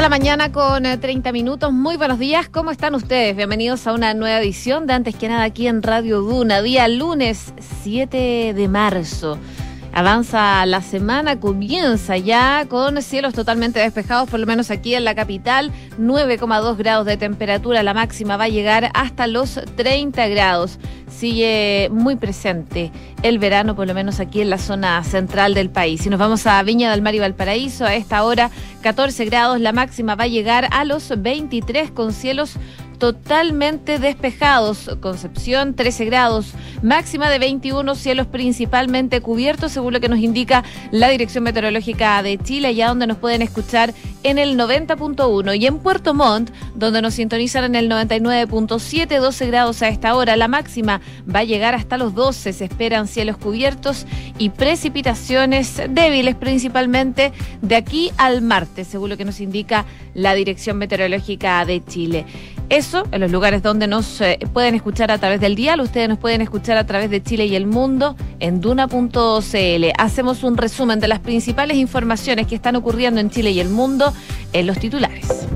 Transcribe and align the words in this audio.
de 0.00 0.02
la 0.02 0.08
mañana 0.08 0.50
con 0.50 0.82
30 0.82 1.28
eh, 1.28 1.32
minutos. 1.34 1.70
Muy 1.74 1.98
buenos 1.98 2.18
días. 2.18 2.48
¿Cómo 2.48 2.70
están 2.70 2.94
ustedes? 2.94 3.36
Bienvenidos 3.36 3.86
a 3.86 3.92
una 3.92 4.14
nueva 4.14 4.40
edición 4.40 4.86
de 4.86 4.94
Antes 4.94 5.14
que 5.14 5.28
nada 5.28 5.42
aquí 5.42 5.66
en 5.66 5.82
Radio 5.82 6.22
Duna, 6.22 6.62
día 6.62 6.88
lunes 6.88 7.52
7 7.82 8.54
de 8.54 8.68
marzo. 8.68 9.38
Avanza 9.92 10.64
la 10.66 10.82
semana, 10.82 11.40
comienza 11.40 12.16
ya 12.16 12.64
con 12.68 13.02
cielos 13.02 13.34
totalmente 13.34 13.80
despejados, 13.80 14.30
por 14.30 14.38
lo 14.38 14.46
menos 14.46 14.70
aquí 14.70 14.94
en 14.94 15.04
la 15.04 15.16
capital, 15.16 15.72
9,2 15.98 16.76
grados 16.76 17.06
de 17.06 17.16
temperatura, 17.16 17.82
la 17.82 17.92
máxima 17.92 18.36
va 18.36 18.44
a 18.44 18.48
llegar 18.48 18.90
hasta 18.94 19.26
los 19.26 19.60
30 19.76 20.28
grados. 20.28 20.78
Sigue 21.08 21.88
muy 21.90 22.14
presente 22.14 22.92
el 23.22 23.38
verano, 23.40 23.74
por 23.74 23.88
lo 23.88 23.94
menos 23.94 24.20
aquí 24.20 24.40
en 24.40 24.48
la 24.48 24.58
zona 24.58 25.02
central 25.02 25.54
del 25.54 25.70
país. 25.70 26.02
Si 26.02 26.08
nos 26.08 26.20
vamos 26.20 26.46
a 26.46 26.62
Viña 26.62 26.90
del 26.92 27.02
Mar 27.02 27.14
y 27.16 27.18
Valparaíso, 27.18 27.84
a 27.84 27.94
esta 27.94 28.22
hora 28.22 28.50
14 28.82 29.24
grados, 29.24 29.60
la 29.60 29.72
máxima 29.72 30.14
va 30.14 30.24
a 30.24 30.28
llegar 30.28 30.68
a 30.70 30.84
los 30.84 31.12
23 31.20 31.90
con 31.90 32.12
cielos 32.12 32.54
totalmente 33.00 33.98
despejados. 33.98 34.90
Concepción 35.00 35.74
13 35.74 36.04
grados, 36.04 36.52
máxima 36.82 37.30
de 37.30 37.40
21, 37.40 37.96
cielos 37.96 38.28
principalmente 38.28 39.20
cubiertos, 39.22 39.72
según 39.72 39.94
lo 39.94 40.00
que 40.00 40.08
nos 40.08 40.20
indica 40.20 40.62
la 40.92 41.08
Dirección 41.08 41.42
Meteorológica 41.42 42.22
de 42.22 42.38
Chile, 42.38 42.68
allá 42.68 42.88
donde 42.88 43.08
nos 43.08 43.16
pueden 43.16 43.42
escuchar 43.42 43.94
en 44.22 44.38
el 44.38 44.58
90.1 44.58 45.58
y 45.58 45.66
en 45.66 45.78
Puerto 45.78 46.12
Montt, 46.12 46.50
donde 46.74 47.00
nos 47.00 47.14
sintonizan 47.14 47.64
en 47.64 47.74
el 47.74 47.90
99.7, 47.90 49.18
12 49.18 49.46
grados 49.46 49.82
a 49.82 49.88
esta 49.88 50.14
hora. 50.14 50.36
La 50.36 50.46
máxima 50.46 51.00
va 51.34 51.40
a 51.40 51.44
llegar 51.44 51.74
hasta 51.74 51.96
los 51.96 52.14
12, 52.14 52.52
se 52.52 52.64
esperan 52.66 53.08
cielos 53.08 53.38
cubiertos 53.38 54.06
y 54.38 54.50
precipitaciones 54.50 55.80
débiles 55.88 56.34
principalmente 56.34 57.32
de 57.62 57.76
aquí 57.76 58.12
al 58.18 58.42
martes, 58.42 58.88
según 58.88 59.08
lo 59.08 59.16
que 59.16 59.24
nos 59.24 59.40
indica 59.40 59.86
la 60.12 60.34
Dirección 60.34 60.76
Meteorológica 60.76 61.64
de 61.64 61.82
Chile. 61.82 62.26
Eso 62.70 63.02
en 63.10 63.20
los 63.20 63.32
lugares 63.32 63.64
donde 63.64 63.88
nos 63.88 64.20
eh, 64.20 64.38
pueden 64.52 64.76
escuchar 64.76 65.10
a 65.10 65.18
través 65.18 65.40
del 65.40 65.56
dial, 65.56 65.80
ustedes 65.80 66.08
nos 66.08 66.18
pueden 66.18 66.40
escuchar 66.40 66.76
a 66.76 66.86
través 66.86 67.10
de 67.10 67.20
Chile 67.20 67.46
y 67.46 67.56
el 67.56 67.66
mundo 67.66 68.14
en 68.38 68.60
duna.cl. 68.60 69.84
Hacemos 69.98 70.44
un 70.44 70.56
resumen 70.56 71.00
de 71.00 71.08
las 71.08 71.18
principales 71.18 71.76
informaciones 71.76 72.46
que 72.46 72.54
están 72.54 72.76
ocurriendo 72.76 73.20
en 73.20 73.28
Chile 73.28 73.50
y 73.50 73.58
el 73.58 73.70
mundo 73.70 74.14
en 74.52 74.68
los 74.68 74.78
titulares. 74.78 75.48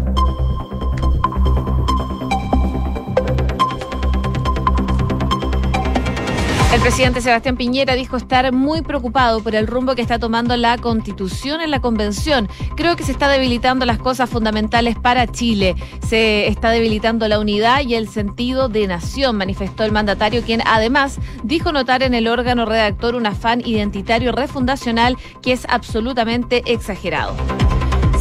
Presidente 6.85 7.23
Sebastián 7.23 7.57
Piñera 7.57 7.95
dijo 7.95 8.19
estar 8.19 8.53
muy 8.53 8.83
preocupado 8.83 9.43
por 9.43 9.55
el 9.55 9.67
rumbo 9.67 9.95
que 9.95 10.03
está 10.03 10.19
tomando 10.19 10.55
la 10.55 10.77
constitución 10.77 11.63
en 11.63 11.71
la 11.71 11.81
convención. 11.81 12.47
Creo 12.77 12.95
que 12.95 13.05
se 13.05 13.13
está 13.13 13.27
debilitando 13.29 13.87
las 13.87 13.97
cosas 13.97 14.29
fundamentales 14.29 14.95
para 14.99 15.27
Chile. 15.27 15.77
Se 16.07 16.47
está 16.47 16.69
debilitando 16.69 17.27
la 17.27 17.41
unidad 17.41 17.81
y 17.81 17.95
el 17.95 18.07
sentido 18.07 18.69
de 18.69 18.87
nación, 18.87 19.39
manifestó 19.39 19.85
el 19.85 19.93
mandatario, 19.93 20.43
quien 20.43 20.61
además 20.67 21.21
dijo 21.43 21.73
notar 21.73 22.03
en 22.03 22.13
el 22.13 22.29
órgano 22.29 22.67
redactor 22.67 23.15
un 23.15 23.25
afán 23.25 23.63
identitario 23.65 24.31
refundacional 24.33 25.17
que 25.41 25.53
es 25.53 25.67
absolutamente 25.71 26.65
exagerado. 26.67 27.35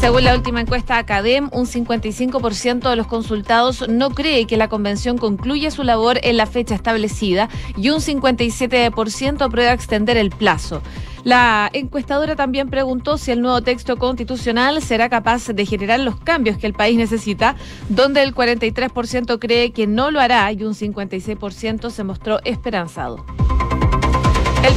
Según 0.04 0.26
la 0.26 0.36
última 0.36 0.60
encuesta 0.60 0.98
Academ, 0.98 1.50
un 1.54 1.66
55% 1.66 2.90
de 2.90 2.96
los 2.98 3.08
consultados 3.08 3.88
no 3.88 4.10
cree 4.10 4.46
que 4.46 4.58
la 4.58 4.68
convención 4.68 5.18
concluya 5.18 5.72
su 5.72 5.82
labor 5.84 6.20
en 6.24 6.36
la 6.36 6.46
fecha 6.46 6.76
establecida 6.76 7.48
y 7.78 7.90
un 7.90 8.02
57% 8.02 9.42
aprueba 9.42 9.72
extender 9.72 10.18
el 10.18 10.30
plazo. 10.30 10.82
La 11.24 11.70
encuestadora 11.72 12.36
también 12.36 12.70
preguntó 12.70 13.18
si 13.18 13.32
el 13.32 13.42
nuevo 13.42 13.62
texto 13.62 13.96
constitucional 13.96 14.82
será 14.82 15.08
capaz 15.08 15.48
de 15.48 15.66
generar 15.66 16.02
los 16.02 16.20
cambios 16.20 16.58
que 16.58 16.68
el 16.68 16.74
país 16.74 16.98
necesita, 16.98 17.56
donde 17.88 18.24
el 18.24 18.36
43% 18.36 19.40
cree 19.40 19.72
que 19.72 19.88
no 19.88 20.12
lo 20.12 20.20
hará 20.20 20.52
y 20.52 20.66
un 20.66 20.74
56% 20.74 21.90
se 21.90 22.04
mostró 22.04 22.42
esperanzado. 22.44 23.26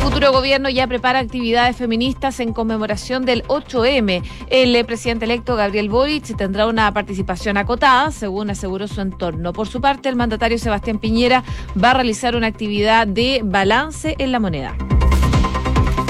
El 0.07 0.13
futuro 0.13 0.31
gobierno 0.31 0.71
ya 0.71 0.87
prepara 0.87 1.19
actividades 1.19 1.75
feministas 1.77 2.39
en 2.39 2.53
conmemoración 2.53 3.27
del 3.27 3.43
8M. 3.49 4.23
El 4.49 4.77
eh, 4.77 4.85
presidente 4.85 5.25
electo 5.25 5.57
Gabriel 5.57 5.89
Boric 5.89 6.37
tendrá 6.37 6.69
una 6.69 6.95
participación 6.95 7.57
acotada, 7.57 8.13
según 8.13 8.49
aseguró 8.49 8.87
su 8.87 9.01
entorno. 9.01 9.53
Por 9.53 9.67
su 9.67 9.81
parte, 9.81 10.09
el 10.09 10.15
mandatario 10.15 10.61
Sebastián 10.61 11.01
Piñera 11.01 11.43
va 11.83 11.91
a 11.91 11.95
realizar 11.95 12.37
una 12.37 12.47
actividad 12.47 13.09
de 13.09 13.41
balance 13.45 14.15
en 14.19 14.31
la 14.31 14.39
moneda. 14.39 14.77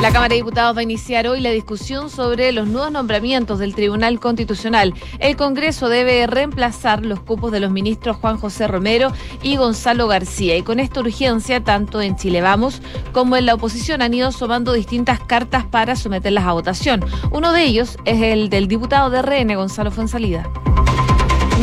La 0.06 0.12
Cámara 0.12 0.28
de 0.28 0.36
Diputados 0.36 0.76
va 0.76 0.80
a 0.80 0.84
iniciar 0.84 1.26
hoy 1.26 1.40
la 1.40 1.50
discusión 1.50 2.10
sobre 2.10 2.52
los 2.52 2.68
nuevos 2.68 2.92
nombramientos 2.92 3.58
del 3.58 3.74
Tribunal 3.74 4.20
Constitucional. 4.20 4.94
El 5.18 5.34
Congreso 5.34 5.88
debe 5.88 6.28
reemplazar 6.28 7.04
los 7.04 7.18
cupos 7.18 7.50
de 7.50 7.58
los 7.58 7.72
ministros 7.72 8.16
Juan 8.18 8.38
José 8.38 8.68
Romero 8.68 9.10
y 9.42 9.56
Gonzalo 9.56 10.06
García. 10.06 10.56
Y 10.56 10.62
con 10.62 10.78
esta 10.78 11.00
urgencia, 11.00 11.64
tanto 11.64 12.00
en 12.00 12.14
Chile 12.14 12.40
Vamos 12.40 12.82
como 13.10 13.36
en 13.36 13.46
la 13.46 13.54
oposición 13.54 14.00
han 14.00 14.14
ido 14.14 14.30
sumando 14.30 14.72
distintas 14.74 15.18
cartas 15.18 15.64
para 15.64 15.96
someterlas 15.96 16.44
a 16.44 16.52
votación. 16.52 17.04
Uno 17.32 17.50
de 17.50 17.64
ellos 17.64 17.98
es 18.04 18.22
el 18.22 18.48
del 18.48 18.68
diputado 18.68 19.10
de 19.10 19.22
RN, 19.22 19.56
Gonzalo 19.56 19.90
Fonsalida. 19.90 20.48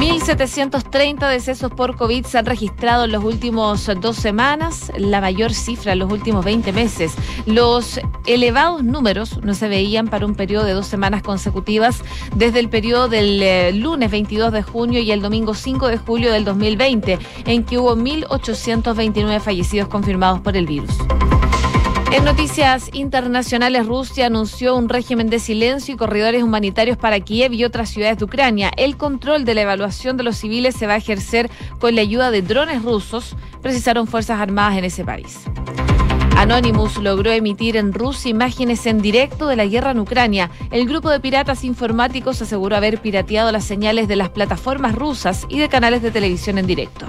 1.730 0.04 1.30
decesos 1.30 1.72
por 1.72 1.96
COVID 1.96 2.26
se 2.26 2.38
han 2.38 2.46
registrado 2.46 3.06
en 3.06 3.14
los 3.14 3.24
últimos 3.24 3.90
dos 4.02 4.18
semanas, 4.18 4.92
la 4.98 5.22
mayor 5.22 5.54
cifra 5.54 5.94
en 5.94 6.00
los 6.00 6.12
últimos 6.12 6.44
20 6.44 6.74
meses. 6.74 7.14
Los 7.46 8.02
elevados 8.26 8.84
números 8.84 9.40
no 9.44 9.54
se 9.54 9.70
veían 9.70 10.10
para 10.10 10.26
un 10.26 10.36
periodo 10.36 10.66
de 10.66 10.74
dos 10.74 10.88
semanas 10.88 11.24
consecutivas 11.24 12.02
desde 12.36 12.60
el 12.60 12.68
periodo 12.68 13.08
del 13.08 13.42
eh, 13.42 13.72
lunes 13.72 14.12
22 14.12 14.52
de 14.52 14.64
junio 14.64 15.00
y 15.00 15.10
el 15.14 15.22
domingo 15.22 15.54
5 15.54 15.88
de 15.88 15.98
julio 15.98 16.34
del 16.34 16.44
2020, 16.44 17.20
en 17.46 17.64
que 17.64 17.78
hubo 17.78 17.96
1.829 17.96 19.40
fallecidos 19.40 19.88
confirmados 19.88 20.42
por 20.42 20.58
el 20.58 20.66
virus. 20.66 20.92
En 22.14 22.26
noticias 22.26 22.92
internacionales, 22.94 23.88
Rusia 23.88 24.28
anunció 24.28 24.76
un 24.76 24.88
régimen 24.88 25.32
de 25.32 25.40
silencio 25.40 25.96
y 25.96 25.98
corredores 25.98 26.44
humanitarios 26.44 26.96
para 26.96 27.20
Kiev 27.20 27.54
y 27.54 27.64
otras 27.64 27.90
ciudades 27.90 28.20
de 28.20 28.26
Ucrania. 28.26 28.70
El 28.78 28.98
control 28.98 29.46
de 29.46 29.56
la 29.56 29.64
evaluación 29.64 30.16
de 30.16 30.22
los 30.22 30.38
civiles 30.38 30.76
se 30.76 30.86
va 30.86 30.94
a 30.94 30.98
ejercer 30.98 31.50
con 31.80 31.96
la 31.96 32.02
ayuda 32.02 32.30
de 32.30 32.44
drones 32.44 32.84
rusos, 32.84 33.36
precisaron 33.64 34.06
Fuerzas 34.06 34.40
Armadas 34.40 34.78
en 34.78 34.86
ese 34.86 35.04
país. 35.04 35.40
Anonymous 36.38 36.98
logró 36.98 37.32
emitir 37.32 37.78
en 37.78 37.92
Rusia 37.92 38.30
imágenes 38.30 38.86
en 38.86 39.02
directo 39.02 39.48
de 39.48 39.56
la 39.56 39.66
guerra 39.66 39.90
en 39.90 40.00
Ucrania. 40.00 40.52
El 40.70 40.88
grupo 40.88 41.10
de 41.10 41.20
piratas 41.20 41.64
informáticos 41.64 42.40
aseguró 42.44 42.76
haber 42.76 43.00
pirateado 43.02 43.52
las 43.52 43.64
señales 43.64 44.08
de 44.08 44.18
las 44.18 44.30
plataformas 44.30 44.94
rusas 44.94 45.48
y 45.50 45.58
de 45.58 45.68
canales 45.68 46.04
de 46.04 46.12
televisión 46.12 46.60
en 46.60 46.68
directo. 46.68 47.08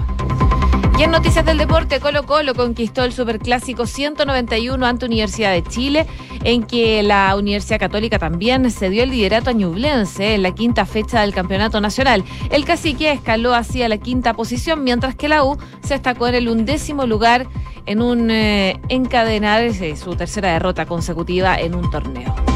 Y 0.97 1.03
en 1.03 1.11
noticias 1.11 1.45
del 1.45 1.59
deporte, 1.59 1.99
Colo 1.99 2.23
Colo 2.23 2.55
conquistó 2.55 3.03
el 3.03 3.13
Superclásico 3.13 3.85
191 3.85 4.87
ante 4.87 5.07
Universidad 5.07 5.51
de 5.51 5.65
Chile, 5.65 6.07
en 6.45 6.63
que 6.63 7.03
la 7.03 7.35
Universidad 7.37 7.81
Católica 7.81 8.21
también 8.21 8.71
se 8.71 8.91
dio 8.91 9.03
el 9.03 9.11
liderato 9.11 9.51
a 9.51 9.55
Ñublense 9.55 10.35
en 10.35 10.43
la 10.45 10.55
quinta 10.55 10.87
fecha 10.87 11.23
del 11.23 11.35
Campeonato 11.35 11.81
Nacional. 11.81 12.23
El 12.51 12.65
cacique 12.65 13.11
escaló 13.11 13.55
hacia 13.55 13.89
la 13.89 13.99
quinta 13.99 14.35
posición, 14.35 14.85
mientras 14.85 15.17
que 15.17 15.29
la 15.29 15.43
U 15.43 15.59
se 15.83 15.95
destacó 15.95 16.29
en 16.29 16.37
el 16.37 16.49
undécimo 16.49 17.07
lugar 17.07 17.49
en 17.87 18.01
un 18.01 18.31
eh, 18.31 18.81
encadenar 18.89 19.73
su 19.97 20.15
tercera 20.15 20.53
derrota 20.53 20.87
consecutiva 20.87 21.57
en 21.57 21.75
un 21.75 21.91
torneo. 21.91 22.54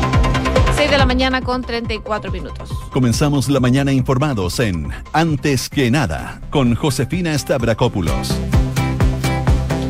6 0.78 0.92
de 0.92 0.98
la 0.98 1.06
mañana 1.06 1.42
con 1.42 1.62
34 1.62 2.30
minutos. 2.30 2.70
Comenzamos 2.92 3.48
la 3.48 3.58
mañana 3.58 3.92
informados 3.92 4.60
en 4.60 4.88
Antes 5.12 5.68
que 5.68 5.90
nada 5.90 6.40
con 6.50 6.76
Josefina 6.76 7.36
Stavrakopoulos. 7.36 8.32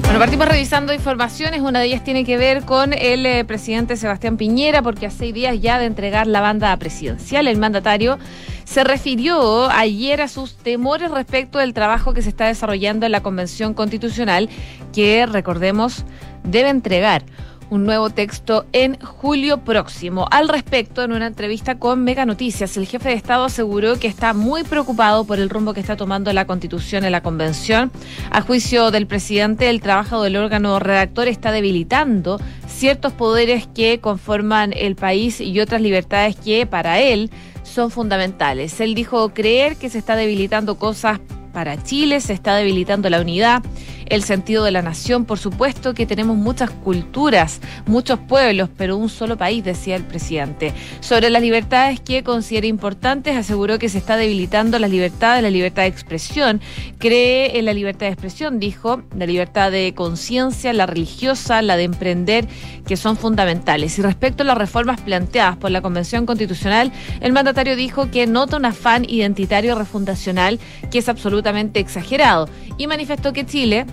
Bueno, 0.05 0.19
partimos 0.19 0.49
revisando 0.49 0.95
informaciones. 0.95 1.61
Una 1.61 1.81
de 1.81 1.89
ellas 1.89 2.05
tiene 2.05 2.25
que 2.25 2.39
ver 2.39 2.65
con 2.65 2.95
el 2.95 3.27
eh, 3.27 3.45
presidente 3.45 3.99
Sebastián 3.99 4.39
Piñera, 4.39 4.81
porque 4.81 5.05
a 5.05 5.11
seis 5.11 5.35
días 5.35 5.61
ya 5.61 5.79
de 5.79 5.85
entregar 5.85 6.27
la 6.27 6.41
banda 6.41 6.75
presidencial, 6.79 7.49
el 7.49 7.59
mandatario 7.59 8.19
se 8.65 8.83
refirió 8.83 9.69
ayer 9.69 10.23
a 10.23 10.29
sus 10.29 10.57
temores 10.57 11.11
respecto 11.11 11.59
del 11.59 11.75
trabajo 11.75 12.15
que 12.15 12.23
se 12.23 12.31
está 12.31 12.47
desarrollando 12.47 13.05
en 13.05 13.13
la 13.13 13.21
Convención 13.21 13.75
Constitucional, 13.75 14.49
que, 14.95 15.27
recordemos, 15.27 16.07
debe 16.45 16.71
entregar 16.71 17.25
un 17.71 17.85
nuevo 17.85 18.11
texto 18.11 18.67
en 18.73 18.99
julio 19.01 19.59
próximo. 19.59 20.27
Al 20.31 20.49
respecto, 20.49 21.03
en 21.03 21.13
una 21.13 21.27
entrevista 21.27 21.79
con 21.79 22.03
Mega 22.05 22.25
Noticias, 22.25 22.77
el 22.77 22.87
jefe 22.87 23.11
de 23.11 23.15
Estado 23.15 23.45
aseguró 23.45 23.99
que 23.99 24.09
está 24.09 24.33
muy 24.33 24.65
preocupado 24.65 25.25
por 25.25 25.39
el 25.39 25.51
rumbo 25.51 25.75
que 25.75 25.81
está 25.81 25.97
tomando 25.97 26.33
la 26.33 26.47
Constitución 26.47 27.05
en 27.05 27.13
la 27.13 27.23
Convención. 27.23 27.91
A 28.31 28.41
juicio 28.41 28.91
del 28.91 29.07
presidente, 29.07 29.69
el 29.71 29.81
trabajo 29.81 30.23
del 30.23 30.37
órgano 30.37 30.79
redactor 30.79 31.29
está 31.29 31.53
debilitando 31.53 32.41
ciertos 32.67 33.13
poderes 33.13 33.69
que 33.75 34.01
conforman 34.01 34.73
el 34.75 34.97
país 34.97 35.41
y 35.41 35.59
otras 35.61 35.83
libertades 35.83 36.37
que 36.37 36.67
para 36.67 37.01
él 37.01 37.31
son 37.63 37.91
fundamentales. 37.91 38.81
Él 38.81 38.95
dijo 38.95 39.31
creer 39.35 39.77
que 39.77 39.91
se 39.91 39.99
está 39.99 40.17
debilitando 40.17 40.79
cosas 40.79 41.21
para 41.53 41.83
Chile, 41.83 42.21
se 42.21 42.33
está 42.33 42.55
debilitando 42.55 43.11
la 43.11 43.21
unidad, 43.21 43.63
el 44.11 44.23
sentido 44.23 44.65
de 44.65 44.71
la 44.71 44.83
nación. 44.83 45.25
Por 45.25 45.39
supuesto 45.39 45.95
que 45.95 46.07
tenemos 46.07 46.37
muchas 46.37 46.71
culturas, 46.71 47.61
muchos 47.87 48.19
pueblos, 48.19 48.69
pero 48.77 48.97
un 48.97 49.09
solo 49.09 49.37
país, 49.37 49.65
decía 49.65 49.97
el 49.97 50.05
presidente. 50.05 50.73
Sobre 51.01 51.31
las 51.31 51.43
libertades 51.43 52.01
que 52.01 52.23
considera 52.23 52.67
importantes, 52.67 53.37
aseguró 53.37 53.79
que 53.79 53.89
se 53.89 53.99
está 53.99 54.17
debilitando 54.17 54.79
la 54.79 54.89
libertad, 54.89 55.43
la 55.43 55.51
libertad 55.51 55.83
de 55.83 55.89
expresión. 55.89 56.61
Cree 56.99 57.59
en 57.59 57.65
la 57.65 57.73
libertad 57.73 58.07
de 58.07 58.13
expresión, 58.13 58.59
dijo, 58.59 59.03
la 59.17 59.27
libertad 59.27 59.71
de 59.71 59.95
conciencia, 59.95 60.73
la 60.73 60.87
religiosa, 60.87 61.63
la 61.63 61.77
de 61.77 61.85
emprender, 61.85 62.47
que 62.87 62.97
son 62.97 63.17
fundamentales. 63.17 63.99
Y 63.99 64.03
respecto 64.03 64.43
a 64.43 64.47
las 64.47 64.59
reformas 64.59 65.01
planteadas 65.01 65.57
por 65.57 65.71
la 65.71 65.83
Convención 65.83 66.27
Constitucional, 66.27 66.93
el 67.21 67.33
mandatario 67.33 67.77
dijo 67.77 68.11
que 68.11 68.27
nota 68.27 68.57
un 68.57 68.65
afán 68.65 69.05
identitario 69.09 69.75
refundacional 69.75 70.59
que 70.91 70.99
es 70.99 71.09
absolutamente 71.09 71.81
exagerado 71.81 72.49
y 72.77 72.87
manifestó 72.87 73.33
que 73.33 73.47
Chile 73.47 73.87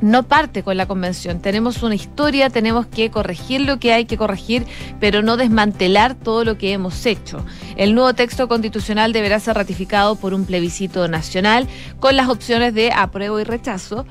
no 0.00 0.22
parte 0.22 0.62
con 0.62 0.76
la 0.76 0.86
convención. 0.86 1.40
Tenemos 1.40 1.82
una 1.82 1.94
historia, 1.94 2.50
tenemos 2.50 2.86
que 2.86 3.10
corregir 3.10 3.62
lo 3.62 3.78
que 3.78 3.92
hay 3.92 4.04
que 4.04 4.16
corregir, 4.16 4.66
pero 5.00 5.22
no 5.22 5.36
desmantelar 5.36 6.14
todo 6.14 6.44
lo 6.44 6.58
que 6.58 6.72
hemos 6.72 7.04
hecho. 7.06 7.44
El 7.76 7.94
nuevo 7.94 8.14
texto 8.14 8.48
constitucional 8.48 9.12
deberá 9.12 9.40
ser 9.40 9.56
ratificado 9.56 10.16
por 10.16 10.34
un 10.34 10.44
plebiscito 10.44 11.08
nacional 11.08 11.66
con 12.00 12.16
las 12.16 12.28
opciones 12.28 12.74
de 12.74 12.92
apruebo 12.92 13.40
y 13.40 13.44
rechazo. 13.44 14.06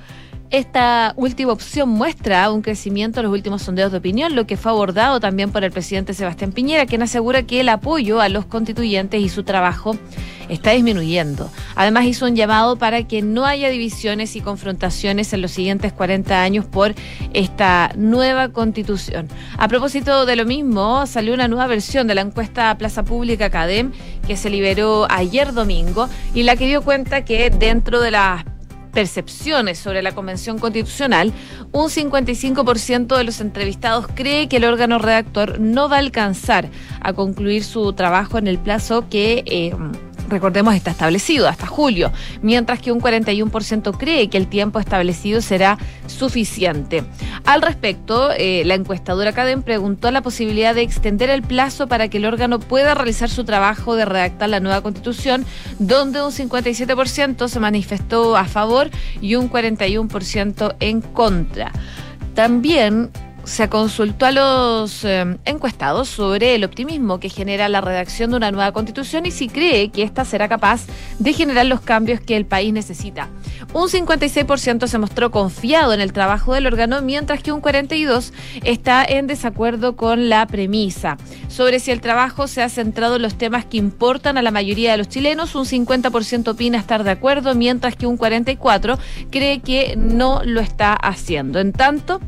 Esta 0.50 1.14
última 1.18 1.52
opción 1.52 1.90
muestra 1.90 2.50
un 2.52 2.62
crecimiento 2.62 3.20
en 3.20 3.26
los 3.26 3.34
últimos 3.34 3.64
sondeos 3.64 3.92
de 3.92 3.98
opinión, 3.98 4.34
lo 4.34 4.48
que 4.48 4.56
fue 4.56 4.72
abordado 4.72 5.20
también 5.20 5.52
por 5.52 5.66
el 5.66 5.72
presidente 5.72 6.14
Sebastián 6.14 6.54
Piñera, 6.54 6.86
quien 6.86 7.02
asegura 7.02 7.44
que 7.44 7.60
el 7.60 7.68
apoyo 7.68 8.22
a 8.22 8.30
los 8.30 8.46
constituyentes 8.46 9.22
y 9.22 9.28
su 9.28 9.44
trabajo 9.44 9.98
está 10.50 10.72
disminuyendo. 10.72 11.50
Además 11.76 12.06
hizo 12.06 12.26
un 12.26 12.36
llamado 12.36 12.78
para 12.78 13.08
que 13.08 13.22
no 13.22 13.46
haya 13.46 13.70
divisiones 13.70 14.36
y 14.36 14.42
confrontaciones 14.42 15.34
en 15.34 15.42
los 15.42 15.52
siguientes 15.52 15.94
40 15.94 16.42
años 16.42 16.66
por 16.66 16.96
esta 17.34 17.92
nueva 17.96 18.50
constitución. 18.50 19.28
A 19.58 19.68
propósito 19.68 20.26
de 20.26 20.36
lo 20.36 20.46
mismo, 20.46 21.06
salió 21.06 21.34
una 21.34 21.48
nueva 21.48 21.68
versión 21.68 22.08
de 22.08 22.16
la 22.16 22.22
encuesta 22.22 22.78
Plaza 22.78 23.04
Pública 23.04 23.50
Cadem 23.50 23.92
que 24.26 24.38
se 24.38 24.50
liberó 24.50 25.08
ayer 25.10 25.54
domingo 25.54 26.10
y 26.34 26.44
la 26.44 26.56
que 26.56 26.68
dio 26.68 26.82
cuenta 26.82 27.26
que 27.26 27.50
dentro 27.50 28.02
de 28.02 28.12
las 28.12 28.46
percepciones 28.98 29.78
sobre 29.78 30.02
la 30.02 30.16
Convención 30.16 30.58
Constitucional, 30.58 31.32
un 31.72 31.90
55% 31.90 33.16
de 33.16 33.24
los 33.24 33.42
entrevistados 33.42 34.08
cree 34.16 34.50
que 34.50 34.58
el 34.58 34.64
órgano 34.64 34.98
redactor 34.98 35.60
no 35.60 35.88
va 35.88 35.98
a 35.98 36.00
alcanzar 36.00 36.70
a 37.00 37.14
concluir 37.14 37.64
su 37.64 37.94
trabajo 37.94 38.40
en 38.40 38.48
el 38.48 38.58
plazo 38.58 39.08
que... 39.08 39.44
Eh, 39.46 39.76
recordemos, 40.28 40.76
está 40.76 40.92
establecido 40.92 41.48
hasta 41.48 41.68
julio, 41.68 42.12
mientras 42.42 42.80
que 42.80 42.92
un 42.92 43.02
41% 43.02 43.98
cree 43.98 44.30
que 44.30 44.38
el 44.38 44.48
tiempo 44.48 44.80
establecido 44.80 45.42
será 45.42 45.78
suficiente. 46.08 47.04
Al 47.46 47.62
respecto, 47.62 48.32
eh, 48.32 48.64
la 48.66 48.76
encuestadora 48.76 49.34
Cadem 49.34 49.64
preguntó 49.64 50.12
la 50.12 50.22
posibilidad 50.22 50.76
de 50.76 50.82
extender 50.82 51.30
el 51.30 51.42
plazo 51.42 51.88
para 51.88 52.08
que 52.10 52.18
el 52.18 52.26
órgano 52.26 52.60
pueda 52.60 52.94
realizar 52.94 53.30
su 53.30 53.44
trabajo 53.44 53.96
de 53.96 54.06
redactar 54.06 54.50
la 54.50 54.60
nueva 54.60 54.82
constitución, 54.82 55.46
donde 55.80 56.22
un 56.22 56.32
57% 56.32 57.48
se 57.48 57.60
manifestó 57.60 58.38
a 58.38 58.46
favor 58.46 58.90
y 59.22 59.36
un 59.36 59.50
41% 59.50 60.76
en 60.80 61.02
contra. 61.02 61.72
También 62.34 63.10
se 63.48 63.70
consultó 63.70 64.26
a 64.26 64.32
los 64.32 65.06
eh, 65.06 65.38
encuestados 65.46 66.10
sobre 66.10 66.54
el 66.56 66.66
optimismo 66.66 67.20
que 67.20 67.30
genera 67.30 67.70
la 67.70 67.80
redacción 67.80 68.32
de 68.32 68.38
una 68.38 68.52
nueva 68.52 68.74
constitución 68.74 69.26
y 69.26 69.32
si 69.32 69.48
cree 69.48 69.90
que 69.90 70.04
ésta 70.04 70.26
será 70.26 70.50
capaz 70.50 70.86
de 71.18 71.32
generar 71.32 71.66
los 71.66 71.80
cambios 71.80 72.20
que 72.20 72.36
el 72.36 72.46
país 72.46 72.74
necesita. 72.74 73.30
Un 73.74 73.88
56% 73.88 74.88
se 74.88 74.98
mostró 74.98 75.32
confiado 75.32 75.94
en 75.94 76.02
el 76.02 76.12
trabajo 76.12 76.54
del 76.54 76.68
órgano, 76.68 77.02
mientras 77.02 77.42
que 77.42 77.54
un 77.54 77.62
42% 77.62 78.32
está 78.64 79.06
en 79.06 79.28
desacuerdo 79.28 79.96
con 79.96 80.30
la 80.30 80.46
premisa. 80.46 81.18
Sobre 81.48 81.80
si 81.80 81.92
el 81.92 82.02
trabajo 82.02 82.48
se 82.48 82.62
ha 82.62 82.70
centrado 82.70 83.16
en 83.16 83.22
los 83.22 83.38
temas 83.38 83.66
que 83.66 83.78
importan 83.78 84.38
a 84.38 84.42
la 84.42 84.52
mayoría 84.52 84.92
de 84.92 84.98
los 84.98 85.08
chilenos, 85.08 85.56
un 85.56 85.66
50% 85.66 86.50
opina 86.50 86.78
estar 86.78 87.04
de 87.04 87.12
acuerdo, 87.12 87.56
mientras 87.56 87.96
que 87.96 88.08
un 88.08 88.18
44% 88.18 88.98
cree 89.32 89.62
que 89.62 89.96
no 89.98 90.42
lo 90.44 90.60
está 90.60 90.94
haciendo. 90.94 91.60
En 91.60 91.72
tanto, 91.72 92.20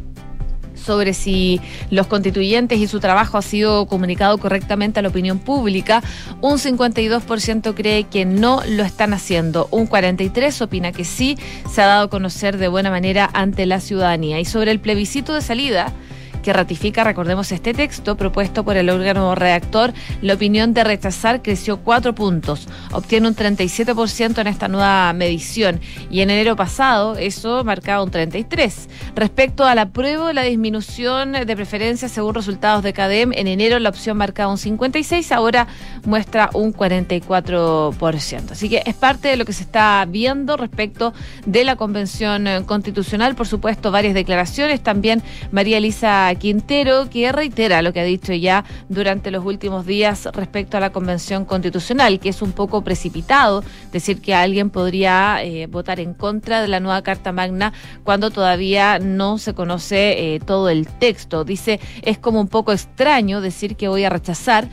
sobre 0.83 1.13
si 1.13 1.61
los 1.91 2.07
constituyentes 2.07 2.79
y 2.79 2.87
su 2.87 2.99
trabajo 2.99 3.37
ha 3.37 3.41
sido 3.41 3.85
comunicado 3.85 4.37
correctamente 4.37 4.99
a 4.99 5.03
la 5.03 5.09
opinión 5.09 5.39
pública. 5.39 6.01
Un 6.41 6.57
52% 6.57 7.73
cree 7.75 8.03
que 8.05 8.25
no 8.25 8.61
lo 8.67 8.83
están 8.83 9.13
haciendo. 9.13 9.67
Un 9.71 9.87
43% 9.87 10.61
opina 10.61 10.91
que 10.91 11.03
sí 11.03 11.37
se 11.71 11.81
ha 11.81 11.85
dado 11.85 12.05
a 12.05 12.09
conocer 12.09 12.57
de 12.57 12.67
buena 12.67 12.89
manera 12.89 13.29
ante 13.33 13.65
la 13.65 13.79
ciudadanía. 13.79 14.39
Y 14.39 14.45
sobre 14.45 14.71
el 14.71 14.79
plebiscito 14.79 15.33
de 15.33 15.41
salida, 15.41 15.93
que 16.41 16.53
ratifica, 16.53 17.03
recordemos, 17.03 17.51
este 17.51 17.73
texto 17.73 18.15
propuesto 18.17 18.63
por 18.63 18.77
el 18.77 18.89
órgano 18.89 19.35
redactor, 19.35 19.93
la 20.21 20.33
opinión 20.33 20.73
de 20.73 20.83
rechazar 20.83 21.41
creció 21.41 21.77
cuatro 21.77 22.13
puntos, 22.15 22.67
obtiene 22.91 23.27
un 23.27 23.35
37% 23.35 24.39
en 24.39 24.47
esta 24.47 24.67
nueva 24.67 25.11
medición 25.13 25.79
y 26.09 26.21
en 26.21 26.29
enero 26.29 26.55
pasado 26.55 27.15
eso 27.15 27.63
marcaba 27.63 28.03
un 28.03 28.11
33%. 28.11 28.87
Respecto 29.15 29.65
a 29.65 29.75
la 29.75 29.89
prueba, 29.89 30.33
la 30.33 30.43
disminución 30.43 31.33
de 31.33 31.55
preferencias 31.55 32.11
según 32.11 32.35
resultados 32.35 32.83
de 32.83 32.93
CADEM, 32.93 33.33
en 33.33 33.47
enero 33.47 33.79
la 33.79 33.89
opción 33.89 34.17
marcaba 34.17 34.51
un 34.51 34.57
56%, 34.57 35.31
ahora 35.31 35.67
muestra 36.05 36.49
un 36.53 36.73
44%. 36.73 38.51
Así 38.51 38.69
que 38.69 38.83
es 38.85 38.95
parte 38.95 39.29
de 39.29 39.37
lo 39.37 39.45
que 39.45 39.53
se 39.53 39.63
está 39.63 40.05
viendo 40.07 40.57
respecto 40.57 41.13
de 41.45 41.63
la 41.63 41.75
Convención 41.75 42.45
Constitucional, 42.65 43.35
por 43.35 43.47
supuesto, 43.47 43.91
varias 43.91 44.13
declaraciones, 44.13 44.81
también 44.81 45.21
María 45.51 45.77
Elisa 45.77 46.33
Quintero, 46.39 47.09
que 47.09 47.31
reitera 47.31 47.81
lo 47.81 47.93
que 47.93 47.99
ha 47.99 48.03
dicho 48.03 48.33
ya 48.33 48.65
durante 48.87 49.29
los 49.29 49.45
últimos 49.45 49.85
días 49.85 50.27
respecto 50.33 50.77
a 50.77 50.79
la 50.79 50.91
Convención 50.91 51.45
Constitucional, 51.45 52.19
que 52.19 52.29
es 52.29 52.41
un 52.41 52.53
poco 52.53 52.83
precipitado 52.83 53.63
decir 53.91 54.21
que 54.21 54.33
alguien 54.33 54.69
podría 54.69 55.43
eh, 55.43 55.67
votar 55.67 55.99
en 55.99 56.13
contra 56.13 56.61
de 56.61 56.67
la 56.67 56.79
nueva 56.79 57.01
Carta 57.03 57.31
Magna 57.31 57.73
cuando 58.03 58.31
todavía 58.31 58.99
no 58.99 59.37
se 59.37 59.53
conoce 59.53 60.35
eh, 60.35 60.39
todo 60.39 60.69
el 60.69 60.87
texto. 60.87 61.43
Dice, 61.43 61.79
es 62.01 62.17
como 62.17 62.41
un 62.41 62.47
poco 62.47 62.71
extraño 62.71 63.41
decir 63.41 63.75
que 63.75 63.87
voy 63.87 64.03
a 64.05 64.09
rechazar 64.09 64.69